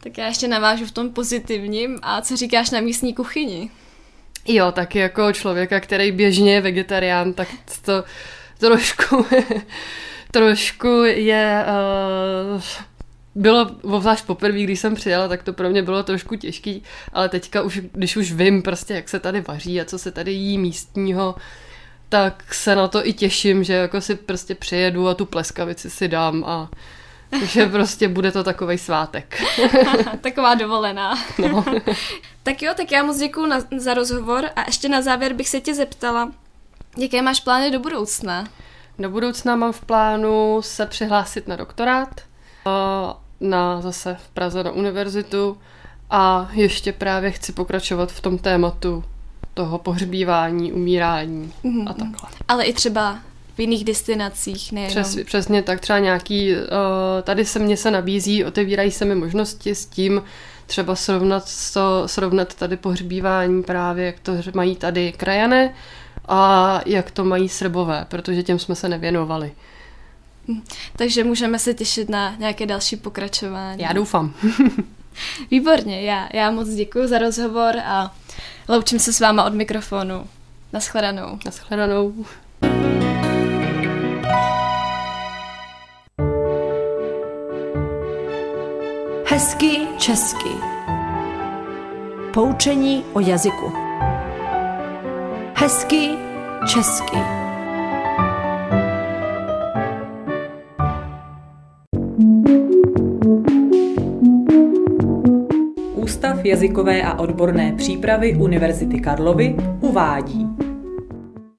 tak 0.02 0.18
já 0.18 0.26
ještě 0.26 0.48
navážu 0.48 0.86
v 0.86 0.92
tom 0.92 1.10
pozitivním. 1.10 1.98
A 2.02 2.22
co 2.22 2.36
říkáš 2.36 2.70
na 2.70 2.80
místní 2.80 3.14
kuchyni? 3.14 3.70
Jo, 4.46 4.72
tak 4.72 4.94
jako 4.94 5.32
člověka, 5.32 5.80
který 5.80 6.12
běžně 6.12 6.54
je 6.54 6.60
vegetarián, 6.60 7.32
tak 7.32 7.48
to 7.84 8.04
trošku, 8.58 9.26
trošku 10.30 10.88
je 11.04 11.64
uh, 12.54 12.62
bylo 13.34 13.70
obzvlášť 13.82 14.26
poprvé, 14.26 14.58
když 14.58 14.80
jsem 14.80 14.94
přijela, 14.94 15.28
tak 15.28 15.42
to 15.42 15.52
pro 15.52 15.70
mě 15.70 15.82
bylo 15.82 16.02
trošku 16.02 16.36
těžký, 16.36 16.82
ale 17.12 17.28
teďka 17.28 17.62
už, 17.62 17.80
když 17.92 18.16
už 18.16 18.32
vím 18.32 18.62
prostě, 18.62 18.94
jak 18.94 19.08
se 19.08 19.20
tady 19.20 19.40
vaří 19.40 19.80
a 19.80 19.84
co 19.84 19.98
se 19.98 20.12
tady 20.12 20.32
jí 20.32 20.58
místního, 20.58 21.34
tak 22.08 22.54
se 22.54 22.76
na 22.76 22.88
to 22.88 23.06
i 23.06 23.12
těším, 23.12 23.64
že 23.64 23.72
jako 23.72 24.00
si 24.00 24.14
prostě 24.14 24.54
přijedu 24.54 25.08
a 25.08 25.14
tu 25.14 25.26
pleskavici 25.26 25.90
si 25.90 26.08
dám 26.08 26.44
a 26.44 26.70
že 27.44 27.66
prostě 27.72 28.08
bude 28.08 28.32
to 28.32 28.44
takový 28.44 28.78
svátek. 28.78 29.42
Taková 30.20 30.54
dovolená. 30.54 31.14
No. 31.38 31.64
tak 32.42 32.62
jo, 32.62 32.72
tak 32.76 32.92
já 32.92 33.02
moc 33.02 33.18
děkuji 33.18 33.46
na, 33.46 33.58
za 33.76 33.94
rozhovor 33.94 34.44
a 34.56 34.64
ještě 34.66 34.88
na 34.88 35.02
závěr 35.02 35.32
bych 35.32 35.48
se 35.48 35.60
tě 35.60 35.74
zeptala, 35.74 36.32
jaké 36.98 37.22
máš 37.22 37.40
plány 37.40 37.70
do 37.70 37.78
budoucna? 37.78 38.48
Do 38.98 39.10
budoucna 39.10 39.56
mám 39.56 39.72
v 39.72 39.80
plánu 39.80 40.62
se 40.62 40.86
přihlásit 40.86 41.48
na 41.48 41.56
doktorát, 41.56 42.20
na 43.42 43.80
zase 43.80 44.16
v 44.26 44.28
Praze 44.28 44.64
na 44.64 44.70
univerzitu 44.70 45.58
a 46.10 46.50
ještě 46.52 46.92
právě 46.92 47.30
chci 47.30 47.52
pokračovat 47.52 48.12
v 48.12 48.20
tom 48.20 48.38
tématu 48.38 49.04
toho 49.54 49.78
pohřbívání, 49.78 50.72
umírání 50.72 51.52
mm-hmm. 51.64 51.90
a 51.90 51.92
takhle. 51.92 52.30
Ale 52.48 52.64
i 52.64 52.72
třeba 52.72 53.18
v 53.54 53.58
jiných 53.58 53.84
destinacích, 53.84 54.72
nejenom. 54.72 54.90
Přes, 54.90 55.18
přesně 55.24 55.62
tak, 55.62 55.80
třeba 55.80 55.98
nějaký, 55.98 56.52
uh, 56.52 56.58
tady 57.22 57.44
se 57.44 57.58
mně 57.58 57.76
se 57.76 57.90
nabízí, 57.90 58.44
otevírají 58.44 58.90
se 58.90 59.04
mi 59.04 59.14
možnosti 59.14 59.74
s 59.74 59.86
tím, 59.86 60.22
třeba 60.66 60.96
srovnat, 60.96 61.44
to, 61.72 62.08
srovnat 62.08 62.54
tady 62.54 62.76
pohřbívání 62.76 63.62
právě, 63.62 64.06
jak 64.06 64.20
to 64.20 64.32
mají 64.54 64.76
tady 64.76 65.12
krajané 65.12 65.74
a 66.28 66.80
jak 66.86 67.10
to 67.10 67.24
mají 67.24 67.48
srbové, 67.48 68.06
protože 68.08 68.42
těm 68.42 68.58
jsme 68.58 68.74
se 68.74 68.88
nevěnovali. 68.88 69.52
Takže 70.96 71.24
můžeme 71.24 71.58
se 71.58 71.74
těšit 71.74 72.08
na 72.08 72.36
nějaké 72.38 72.66
další 72.66 72.96
pokračování. 72.96 73.82
Já 73.82 73.92
doufám. 73.92 74.34
Výborně, 75.50 76.02
já, 76.02 76.28
já 76.32 76.50
moc 76.50 76.68
děkuji 76.68 77.08
za 77.08 77.18
rozhovor 77.18 77.76
a 77.84 78.14
loučím 78.68 78.98
se 78.98 79.12
s 79.12 79.20
váma 79.20 79.44
od 79.44 79.54
mikrofonu. 79.54 80.26
Naschledanou. 80.72 81.38
Naschledanou. 81.44 82.14
Hezky 89.26 89.86
česky. 89.98 90.50
Poučení 92.34 93.04
o 93.12 93.20
jazyku. 93.20 93.72
Hezky 95.54 96.10
česky. 96.66 97.41
Jazykové 106.44 107.02
a 107.02 107.18
odborné 107.18 107.72
přípravy 107.72 108.34
Univerzity 108.34 109.00
Karlovy 109.00 109.56
uvádí. 109.80 110.46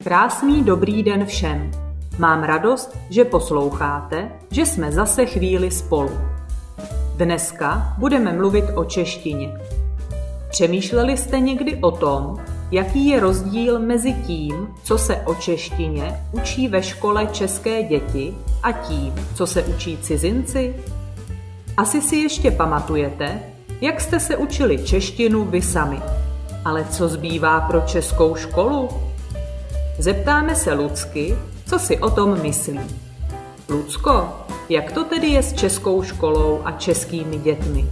Krásný 0.04 0.64
dobrý 0.64 1.04
den 1.04 1.26
všem. 1.26 1.72
Mám 2.20 2.44
radost, 2.44 2.98
že 3.10 3.26
posloucháte, 3.26 4.32
že 4.52 4.66
jsme 4.66 4.92
zase 4.92 5.26
chvíli 5.26 5.72
spolu. 5.72 6.12
Dneska 7.18 7.96
budeme 7.98 8.34
mluvit 8.34 8.66
o 8.76 8.86
češtině. 8.86 9.54
Přemýšleli 10.50 11.18
jste 11.18 11.40
někdy 11.40 11.76
o 11.76 11.92
tom, 11.92 12.38
jaký 12.72 13.08
je 13.08 13.20
rozdíl 13.20 13.80
mezi 13.80 14.14
tím, 14.14 14.68
co 14.84 14.98
se 14.98 15.16
o 15.16 15.36
češtině 15.36 16.20
učí 16.32 16.68
ve 16.68 16.84
škole 16.84 17.28
české 17.32 17.84
děti 17.84 18.34
a 18.64 18.72
tím, 18.72 19.14
co 19.36 19.48
se 19.48 19.64
učí 19.64 19.98
cizinci? 20.02 20.76
Asi 21.78 22.02
si 22.02 22.16
ještě 22.16 22.52
pamatujete, 22.52 23.53
jak 23.82 24.02
jste 24.02 24.20
se 24.20 24.38
učili 24.38 24.78
češtinu 24.84 25.46
vy 25.46 25.62
sami. 25.62 26.02
Ale 26.66 26.86
co 26.92 27.08
zbývá 27.08 27.62
pro 27.62 27.82
českou 27.82 28.36
školu? 28.36 28.90
Zeptáme 30.00 30.56
se 30.56 30.74
Lucky, 30.74 31.38
co 31.66 31.80
si 31.80 31.98
o 31.98 32.10
tom 32.10 32.42
myslí. 32.42 32.80
Lucko, 33.70 34.30
jak 34.70 34.92
to 34.92 35.04
tedy 35.04 35.28
je 35.28 35.44
s 35.44 35.54
českou 35.54 36.04
školou 36.04 36.62
a 36.64 36.72
českými 36.72 37.38
dětmi? 37.38 37.86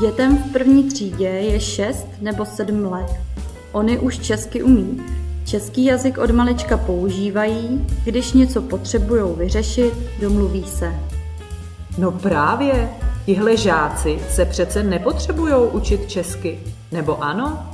Dětem 0.00 0.38
v 0.38 0.52
první 0.52 0.84
třídě 0.84 1.28
je 1.28 1.60
6 1.60 2.06
nebo 2.20 2.44
7 2.44 2.84
let. 2.84 3.10
Oni 3.72 3.98
už 3.98 4.18
česky 4.18 4.62
umí. 4.62 5.02
Český 5.44 5.84
jazyk 5.84 6.18
od 6.18 6.30
malička 6.30 6.76
používají, 6.76 7.86
když 8.04 8.32
něco 8.32 8.62
potřebují 8.62 9.22
vyřešit, 9.36 9.94
domluví 10.20 10.64
se. 10.64 10.94
No 11.98 12.12
právě, 12.12 12.88
tihle 13.26 13.56
žáci 13.56 14.18
se 14.30 14.44
přece 14.44 14.82
nepotřebují 14.82 15.54
učit 15.72 16.10
česky, 16.10 16.58
nebo 16.92 17.24
ano? 17.24 17.66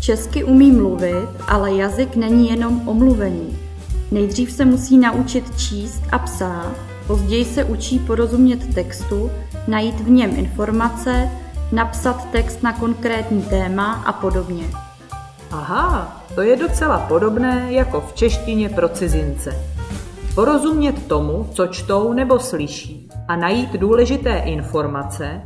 Česky 0.00 0.44
umí 0.44 0.72
mluvit, 0.72 1.28
ale 1.48 1.74
jazyk 1.74 2.16
není 2.16 2.50
jenom 2.50 2.88
omluvení. 2.88 3.58
Nejdřív 4.10 4.52
se 4.52 4.64
musí 4.64 4.98
naučit 4.98 5.58
číst 5.58 6.02
a 6.12 6.18
psát, 6.18 6.72
později 7.06 7.44
se 7.44 7.64
učí 7.64 7.98
porozumět 7.98 8.74
textu, 8.74 9.30
najít 9.66 10.00
v 10.00 10.10
něm 10.10 10.30
informace, 10.36 11.30
napsat 11.72 12.30
text 12.30 12.62
na 12.62 12.72
konkrétní 12.72 13.42
téma 13.42 13.92
a 14.06 14.12
podobně. 14.12 14.64
Aha, 15.50 16.22
to 16.34 16.42
je 16.42 16.56
docela 16.56 16.98
podobné 16.98 17.66
jako 17.68 18.00
v 18.00 18.12
češtině 18.14 18.68
pro 18.68 18.88
cizince. 18.88 19.64
Porozumět 20.34 21.06
tomu, 21.06 21.48
co 21.52 21.66
čtou 21.66 22.12
nebo 22.12 22.38
slyší 22.38 23.03
a 23.28 23.36
najít 23.36 23.72
důležité 23.72 24.38
informace, 24.38 25.40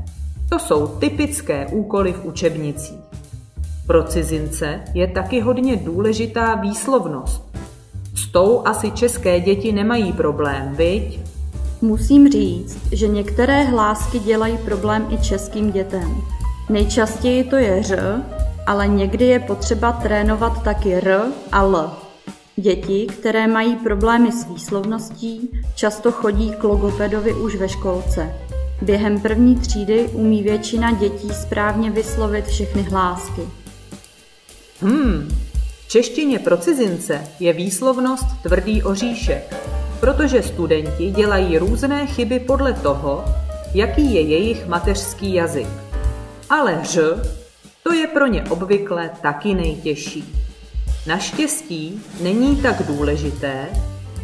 to 0.48 0.58
jsou 0.58 0.86
typické 0.86 1.66
úkoly 1.66 2.12
v 2.12 2.24
učebnicích. 2.24 3.00
Pro 3.86 4.02
cizince 4.02 4.80
je 4.94 5.06
taky 5.06 5.40
hodně 5.40 5.76
důležitá 5.76 6.54
výslovnost. 6.54 7.58
S 8.14 8.32
tou 8.32 8.62
asi 8.66 8.90
české 8.90 9.40
děti 9.40 9.72
nemají 9.72 10.12
problém, 10.12 10.74
viď? 10.76 11.20
Musím 11.80 12.30
říct, 12.30 12.92
že 12.92 13.08
některé 13.08 13.64
hlásky 13.64 14.18
dělají 14.18 14.58
problém 14.58 15.06
i 15.10 15.18
českým 15.18 15.72
dětem. 15.72 16.16
Nejčastěji 16.68 17.44
to 17.44 17.56
je 17.56 17.82
ř, 17.82 17.98
ale 18.66 18.88
někdy 18.88 19.24
je 19.24 19.38
potřeba 19.38 19.92
trénovat 19.92 20.62
taky 20.62 20.94
r 20.94 21.22
a 21.52 21.62
l. 21.62 21.90
Děti, 22.61 23.07
které 23.07 23.47
mají 23.47 23.77
problémy 23.77 24.33
s 24.33 24.47
výslovností, 24.47 25.51
často 25.75 26.12
chodí 26.12 26.51
k 26.51 26.64
logopedovi 26.64 27.35
už 27.35 27.57
ve 27.57 27.68
školce. 27.68 28.35
Během 28.83 29.21
první 29.21 29.57
třídy 29.57 30.09
umí 30.12 30.42
většina 30.42 30.92
dětí 30.92 31.31
správně 31.35 31.90
vyslovit 31.90 32.47
všechny 32.47 32.83
hlásky. 32.83 33.42
Hmm, 34.81 35.29
v 35.85 35.88
češtině 35.88 36.38
pro 36.38 36.57
cizince 36.57 37.29
je 37.40 37.53
výslovnost 37.53 38.27
tvrdý 38.42 38.83
oříšek, 38.83 39.57
protože 40.01 40.42
studenti 40.42 41.11
dělají 41.11 41.59
různé 41.59 42.07
chyby 42.07 42.40
podle 42.40 42.73
toho, 42.73 43.25
jaký 43.75 44.14
je 44.14 44.21
jejich 44.21 44.66
mateřský 44.66 45.35
jazyk. 45.35 45.68
Ale 46.51 46.81
ř, 46.83 46.99
to 47.83 47.92
je 47.92 48.07
pro 48.07 48.27
ně 48.27 48.44
obvykle 48.44 49.11
taky 49.23 49.55
nejtěžší. 49.55 50.47
Naštěstí 51.06 52.02
není 52.20 52.56
tak 52.56 52.82
důležité, 52.87 53.66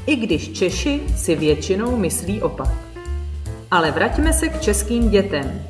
i 0.07 0.17
když 0.17 0.49
Češi 0.49 1.01
si 1.17 1.37
většinou 1.37 1.97
myslí 1.97 2.43
opak. 2.43 2.71
Ale 3.71 3.91
vraťme 3.91 4.33
se 4.33 4.49
k 4.49 4.61
českým 4.61 5.11
dětem. 5.11 5.63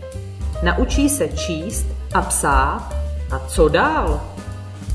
Naučí 0.63 1.09
se 1.09 1.29
číst 1.29 1.87
a 2.15 2.23
psát 2.23 2.95
a 3.31 3.39
co 3.39 3.69
dál? 3.69 4.21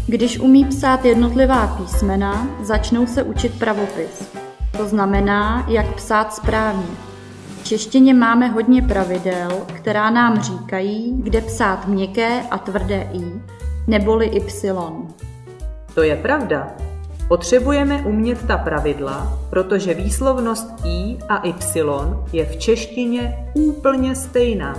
Když 0.07 0.39
umí 0.39 0.65
psát 0.65 1.05
jednotlivá 1.05 1.67
písmena, 1.67 2.47
začnou 2.61 3.07
se 3.07 3.23
učit 3.23 3.59
pravopis. 3.59 4.29
To 4.77 4.87
znamená, 4.87 5.65
jak 5.69 5.95
psát 5.95 6.33
správně. 6.33 6.87
V 7.61 7.63
češtině 7.63 8.13
máme 8.13 8.47
hodně 8.47 8.81
pravidel, 8.81 9.49
která 9.73 10.09
nám 10.09 10.41
říkají, 10.41 11.13
kde 11.23 11.41
psát 11.41 11.87
měkké 11.87 12.41
a 12.51 12.57
tvrdé 12.57 13.09
i, 13.13 13.41
neboli 13.87 14.25
y. 14.25 15.28
To 15.99 16.03
je 16.03 16.15
pravda. 16.15 16.67
Potřebujeme 17.27 18.01
umět 18.01 18.47
ta 18.47 18.57
pravidla, 18.57 19.39
protože 19.49 19.93
výslovnost 19.93 20.67
i 20.85 21.17
a 21.29 21.47
y 21.47 21.53
je 22.33 22.45
v 22.45 22.57
češtině 22.57 23.45
úplně 23.53 24.15
stejná. 24.15 24.75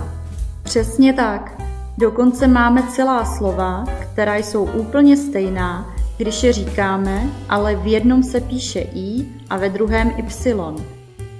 Přesně 0.63 1.13
tak. 1.13 1.61
Dokonce 1.97 2.47
máme 2.47 2.83
celá 2.83 3.25
slova, 3.25 3.85
která 3.99 4.35
jsou 4.35 4.65
úplně 4.65 5.17
stejná, 5.17 5.95
když 6.17 6.43
je 6.43 6.53
říkáme, 6.53 7.23
ale 7.49 7.75
v 7.75 7.87
jednom 7.87 8.23
se 8.23 8.41
píše 8.41 8.79
i 8.79 9.25
a 9.49 9.57
ve 9.57 9.69
druhém 9.69 10.11
y. 10.17 10.55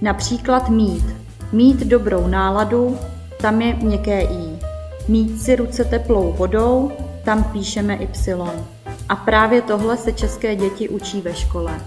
Například 0.01 0.69
mít. 0.69 1.05
Mít 1.51 1.79
dobrou 1.79 2.27
náladu, 2.27 2.97
tam 3.37 3.61
je 3.61 3.73
měkké 3.73 4.21
i. 4.21 4.59
Mít 5.07 5.41
si 5.41 5.55
ruce 5.55 5.83
teplou 5.83 6.33
vodou, 6.33 6.91
tam 7.23 7.43
píšeme 7.43 7.95
y. 7.95 8.80
A 9.11 9.15
právě 9.15 9.61
tohle 9.61 9.97
se 9.97 10.11
české 10.11 10.55
děti 10.55 10.89
učí 10.89 11.21
ve 11.21 11.33
škole. 11.33 11.81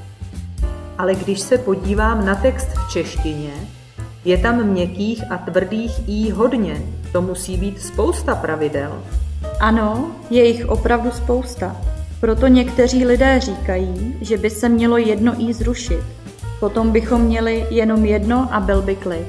Ale 0.99 1.15
když 1.15 1.41
se 1.41 1.59
podívám 1.59 2.27
na 2.27 2.35
text 2.35 2.69
v 2.69 2.93
češtině, 2.93 3.51
Je 4.25 4.39
tam 4.39 4.65
měkkých 4.65 5.33
a 5.33 5.39
tvrdých 5.39 6.09
i 6.09 6.31
hodně. 6.31 6.83
To 7.13 7.23
musí 7.23 7.57
být 7.57 7.83
spousta 7.83 8.35
pravidel. 8.35 9.03
Ano, 9.61 10.11
je 10.31 10.45
jich 10.45 10.69
opravdu 10.69 11.11
spousta. 11.11 11.77
Proto 12.21 12.47
někteří 12.47 13.07
lidé 13.07 13.41
říkají, 13.41 14.17
že 14.21 14.37
by 14.37 14.51
se 14.51 14.69
mělo 14.69 14.97
jedno 14.97 15.35
i 15.39 15.55
zrušit. 15.55 16.01
Potom 16.61 16.91
bychom 16.91 17.21
měli 17.21 17.67
jenom 17.71 18.05
jedno 18.05 18.49
a 18.53 18.61
byl 18.61 18.83
by 18.83 18.97
klid. 18.97 19.27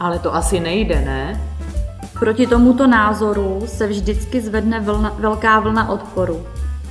Ale 0.00 0.18
to 0.18 0.34
asi 0.34 0.60
nejde, 0.60 1.00
ne? 1.00 1.40
Proti 2.18 2.46
tomuto 2.46 2.86
názoru 2.86 3.62
se 3.66 3.86
vždycky 3.86 4.40
zvedne 4.40 4.80
vlna, 4.80 5.16
velká 5.18 5.60
vlna 5.60 5.88
odporu. 5.88 6.46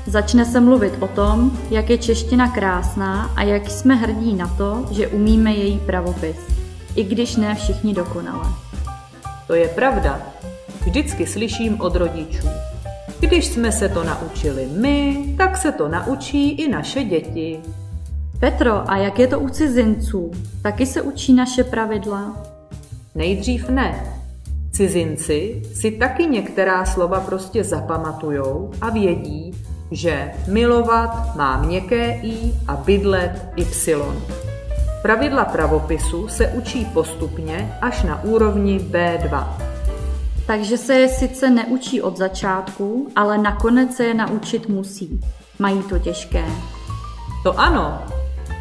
Začne 0.08 0.46
se 0.46 0.60
mluvit 0.60 0.94
o 1.00 1.08
tom, 1.08 1.58
jak 1.70 1.90
je 1.90 1.98
čeština 1.98 2.52
krásná 2.52 3.32
a 3.36 3.44
jak 3.44 3.70
jsme 3.70 3.96
hrdí 3.96 4.34
na 4.34 4.48
to, 4.48 4.86
že 4.92 5.08
umíme 5.08 5.54
její 5.54 5.80
pravopis, 5.80 6.38
i 6.96 7.04
když 7.04 7.36
ne 7.36 7.56
všichni 7.56 7.94
dokonale. 7.94 8.46
To 9.48 9.54
je 9.54 9.68
pravda. 9.68 10.22
Vždycky 10.86 11.28
slyším 11.28 11.82
od 11.82 11.96
rodičů. 11.96 12.48
Když 13.20 13.46
jsme 13.46 13.72
se 13.72 13.90
to 13.90 14.04
naučili 14.04 14.68
my, 14.78 15.26
tak 15.38 15.58
se 15.58 15.72
to 15.72 15.88
naučí 15.88 16.52
i 16.52 16.68
naše 16.68 17.04
děti. 17.04 17.60
Petro, 18.40 18.92
a 18.92 18.98
jak 18.98 19.20
je 19.20 19.28
to 19.28 19.40
u 19.40 19.50
cizinců? 19.50 20.32
Taky 20.62 20.86
se 20.86 21.02
učí 21.02 21.34
naše 21.34 21.64
pravidla? 21.64 22.44
Nejdřív 23.16 23.70
ne. 23.70 24.18
Cizinci 24.72 25.62
si 25.74 25.92
taky 25.92 26.26
některá 26.26 26.86
slova 26.86 27.20
prostě 27.20 27.64
zapamatujou 27.64 28.72
a 28.82 28.90
vědí, 28.90 29.54
že 29.96 30.32
milovat 30.48 31.36
má 31.36 31.62
měkké 31.62 32.20
i 32.24 32.54
a 32.68 32.76
bydlet 32.76 33.50
y. 33.58 33.96
Pravidla 35.02 35.46
pravopisu 35.46 36.28
se 36.28 36.48
učí 36.48 36.86
postupně 36.86 37.78
až 37.82 38.04
na 38.04 38.24
úrovni 38.24 38.80
B2. 38.80 39.48
Takže 40.48 40.78
se 40.78 40.94
je 40.94 41.10
sice 41.10 41.50
neučí 41.50 42.02
od 42.02 42.18
začátku, 42.18 43.12
ale 43.16 43.38
nakonec 43.38 43.96
se 43.96 44.04
je 44.04 44.14
naučit 44.14 44.70
musí. 44.70 45.20
Mají 45.60 45.84
to 45.84 46.00
těžké. 46.00 46.46
To 47.44 47.60
ano, 47.60 48.02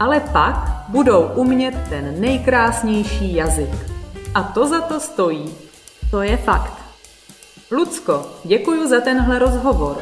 ale 0.01 0.20
pak 0.20 0.85
budou 0.88 1.23
umět 1.23 1.75
ten 1.88 2.20
nejkrásnější 2.20 3.35
jazyk. 3.35 3.70
A 4.35 4.42
to 4.42 4.68
za 4.68 4.81
to 4.81 5.01
stojí. 5.01 5.55
To 6.11 6.23
je 6.23 6.37
fakt. 6.37 6.75
Lucko, 7.70 8.27
děkuji 8.44 8.88
za 8.88 9.01
tenhle 9.01 9.38
rozhovor. 9.38 9.97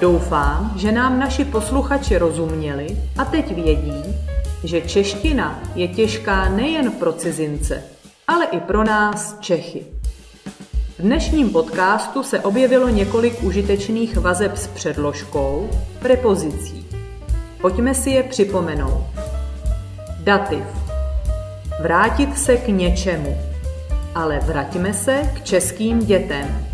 Doufám, 0.00 0.72
že 0.76 0.92
nám 0.92 1.18
naši 1.18 1.44
posluchači 1.44 2.18
rozuměli 2.18 2.86
a 3.18 3.24
teď 3.24 3.54
vědí, 3.54 4.02
že 4.64 4.80
čeština 4.80 5.60
je 5.74 5.88
těžká 5.88 6.48
nejen 6.48 6.92
pro 6.92 7.12
cizince, 7.12 7.82
ale 8.28 8.44
i 8.44 8.60
pro 8.60 8.84
nás 8.84 9.36
Čechy. 9.40 9.86
V 10.98 11.02
dnešním 11.02 11.50
podcastu 11.50 12.22
se 12.22 12.40
objevilo 12.40 12.88
několik 12.88 13.42
užitečných 13.42 14.16
vazeb 14.16 14.56
s 14.56 14.66
předložkou, 14.66 15.70
prepozicí. 15.98 16.86
Pojďme 17.60 17.94
si 17.94 18.10
je 18.10 18.22
připomenout. 18.22 19.06
Dativ. 20.18 20.64
Vrátit 21.82 22.38
se 22.38 22.56
k 22.56 22.68
něčemu. 22.68 23.38
Ale 24.14 24.38
vraťme 24.38 24.94
se 24.94 25.30
k 25.34 25.44
českým 25.44 25.98
dětem. 25.98 26.66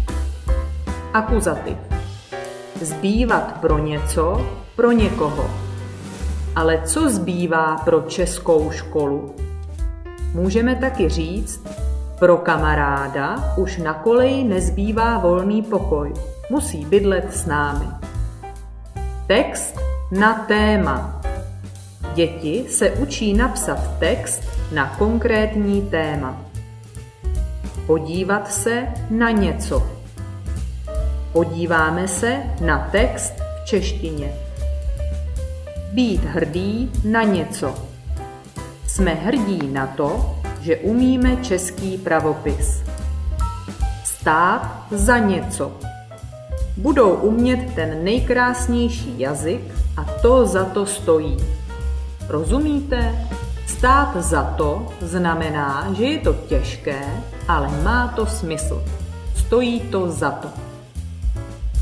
Akuzativ. 1.12 1.91
Zbývat 2.82 3.60
pro 3.60 3.78
něco, 3.78 4.46
pro 4.76 4.92
někoho. 4.92 5.50
Ale 6.56 6.82
co 6.84 7.10
zbývá 7.10 7.76
pro 7.76 8.00
českou 8.00 8.70
školu? 8.70 9.34
Můžeme 10.34 10.74
taky 10.76 11.08
říct, 11.08 11.66
pro 12.18 12.36
kamaráda 12.36 13.54
už 13.56 13.78
na 13.78 13.94
koleji 13.94 14.44
nezbývá 14.44 15.18
volný 15.18 15.62
pokoj. 15.62 16.14
Musí 16.50 16.84
bydlet 16.84 17.36
s 17.36 17.46
námi. 17.46 17.86
Text 19.26 19.78
na 20.12 20.34
téma. 20.34 21.20
Děti 22.14 22.64
se 22.68 22.90
učí 22.90 23.34
napsat 23.34 23.98
text 23.98 24.42
na 24.72 24.86
konkrétní 24.98 25.82
téma. 25.82 26.40
Podívat 27.86 28.52
se 28.52 28.86
na 29.10 29.30
něco. 29.30 30.01
Podíváme 31.32 32.08
se 32.08 32.42
na 32.60 32.88
text 32.92 33.32
v 33.62 33.64
češtině. 33.64 34.32
Být 35.92 36.24
hrdý 36.24 36.90
na 37.04 37.22
něco. 37.22 37.74
Jsme 38.86 39.14
hrdí 39.14 39.68
na 39.72 39.86
to, 39.86 40.36
že 40.60 40.76
umíme 40.76 41.36
český 41.36 41.98
pravopis. 41.98 42.82
Stát 44.04 44.86
za 44.90 45.18
něco. 45.18 45.72
Budou 46.76 47.10
umět 47.10 47.74
ten 47.74 48.04
nejkrásnější 48.04 49.20
jazyk 49.20 49.62
a 49.96 50.04
to 50.04 50.46
za 50.46 50.64
to 50.64 50.86
stojí. 50.86 51.36
Rozumíte? 52.28 53.28
Stát 53.66 54.16
za 54.16 54.42
to 54.42 54.88
znamená, 55.00 55.88
že 55.96 56.04
je 56.04 56.18
to 56.18 56.32
těžké, 56.32 57.02
ale 57.48 57.68
má 57.82 58.08
to 58.16 58.26
smysl. 58.26 58.84
Stojí 59.36 59.80
to 59.80 60.10
za 60.10 60.30
to. 60.30 60.71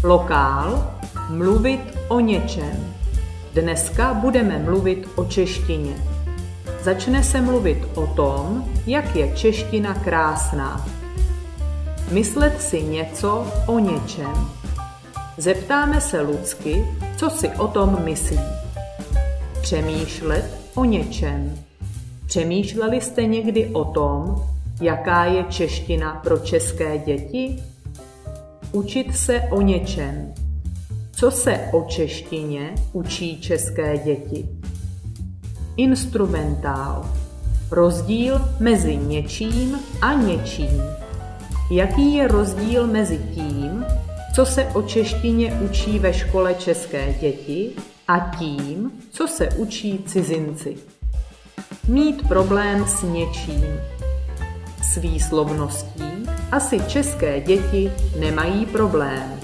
Lokál 0.04 0.90
mluvit 1.28 1.80
o 2.08 2.20
něčem. 2.20 2.94
Dneska 3.54 4.14
budeme 4.14 4.58
mluvit 4.58 5.08
o 5.16 5.24
češtině. 5.24 5.94
Začne 6.82 7.22
se 7.22 7.40
mluvit 7.40 7.78
o 7.94 8.06
tom, 8.06 8.64
jak 8.86 9.16
je 9.16 9.36
čeština 9.36 9.94
krásná. 9.94 10.86
Myslet 12.10 12.62
si 12.62 12.82
něco 12.82 13.46
o 13.66 13.78
něčem. 13.78 14.48
Zeptáme 15.36 16.00
se 16.00 16.20
Lucky, 16.20 16.86
co 17.16 17.30
si 17.30 17.48
o 17.48 17.68
tom 17.68 18.04
myslí. 18.04 18.40
Přemýšlet 19.62 20.60
o 20.74 20.84
něčem. 20.84 21.58
Přemýšleli 22.26 23.00
jste 23.00 23.26
někdy 23.26 23.66
o 23.66 23.84
tom, 23.84 24.44
jaká 24.80 25.24
je 25.24 25.44
čeština 25.44 26.20
pro 26.24 26.38
české 26.38 26.98
děti? 26.98 27.62
Učit 28.72 29.16
se 29.16 29.40
o 29.40 29.60
něčem. 29.60 30.34
Co 31.12 31.30
se 31.30 31.60
o 31.72 31.84
češtině 31.88 32.74
učí 32.92 33.40
české 33.40 33.98
děti? 33.98 34.48
Instrumentál. 35.76 37.10
Rozdíl 37.70 38.40
mezi 38.60 38.96
něčím 38.96 39.78
a 40.02 40.12
něčím. 40.12 40.82
Jaký 41.70 42.14
je 42.14 42.28
rozdíl 42.28 42.86
mezi 42.86 43.18
tím, 43.34 43.84
co 44.34 44.46
se 44.46 44.64
o 44.64 44.82
češtině 44.82 45.60
učí 45.70 45.98
ve 45.98 46.12
škole 46.12 46.54
české 46.54 47.14
děti 47.20 47.70
a 48.08 48.18
tím, 48.38 48.90
co 49.10 49.28
se 49.28 49.48
učí 49.48 50.04
cizinci? 50.06 50.76
Mít 51.88 52.28
problém 52.28 52.84
s 52.88 53.02
něčím. 53.02 53.64
S 54.82 54.96
výslovností 54.96 56.26
asi 56.52 56.80
české 56.80 57.40
děti 57.40 57.92
nemají 58.18 58.66
problém. 58.66 59.40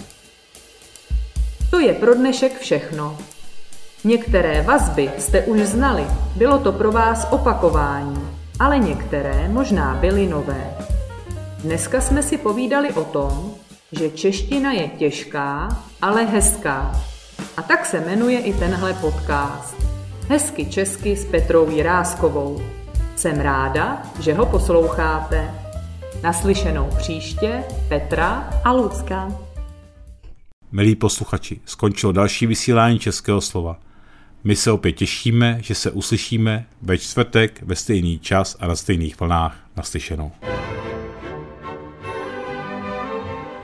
To 1.70 1.78
je 1.78 1.92
pro 1.92 2.14
dnešek 2.14 2.58
všechno. 2.58 3.18
Některé 4.04 4.62
vazby 4.62 5.10
jste 5.18 5.42
už 5.42 5.60
znali, 5.60 6.06
bylo 6.36 6.58
to 6.58 6.72
pro 6.72 6.92
vás 6.92 7.26
opakování, 7.30 8.28
ale 8.58 8.78
některé 8.78 9.48
možná 9.48 9.94
byly 9.94 10.26
nové. 10.26 10.74
Dneska 11.58 12.00
jsme 12.00 12.22
si 12.22 12.38
povídali 12.38 12.92
o 12.92 13.04
tom, 13.04 13.54
že 13.92 14.10
čeština 14.10 14.72
je 14.72 14.88
těžká, 14.88 15.68
ale 16.02 16.24
hezká. 16.24 17.00
A 17.56 17.62
tak 17.62 17.86
se 17.86 18.00
jmenuje 18.00 18.38
i 18.40 18.54
tenhle 18.54 18.94
podcast. 18.94 19.76
Hezky 20.28 20.66
česky 20.66 21.16
s 21.16 21.24
Petrou 21.24 21.70
Jiráskovou. 21.70 22.62
Jsem 23.16 23.40
ráda, 23.40 24.02
že 24.20 24.34
ho 24.34 24.46
posloucháte. 24.46 25.65
Naslyšenou 26.22 26.88
příště 26.98 27.64
Petra 27.88 28.50
a 28.64 28.72
Lucka. 28.72 29.28
Milí 30.72 30.96
posluchači, 30.96 31.60
skončilo 31.64 32.12
další 32.12 32.46
vysílání 32.46 32.98
Českého 32.98 33.40
slova. 33.40 33.78
My 34.44 34.56
se 34.56 34.70
opět 34.70 34.92
těšíme, 34.92 35.58
že 35.62 35.74
se 35.74 35.90
uslyšíme 35.90 36.66
ve 36.82 36.98
čtvrtek 36.98 37.62
ve 37.62 37.76
stejný 37.76 38.18
čas 38.18 38.56
a 38.60 38.66
na 38.66 38.76
stejných 38.76 39.20
vlnách 39.20 39.56
naslyšenou. 39.76 40.32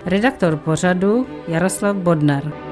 Redaktor 0.07 0.57
pořadu 0.57 1.27
Jaroslav 1.49 1.97
Bodnar. 1.97 2.72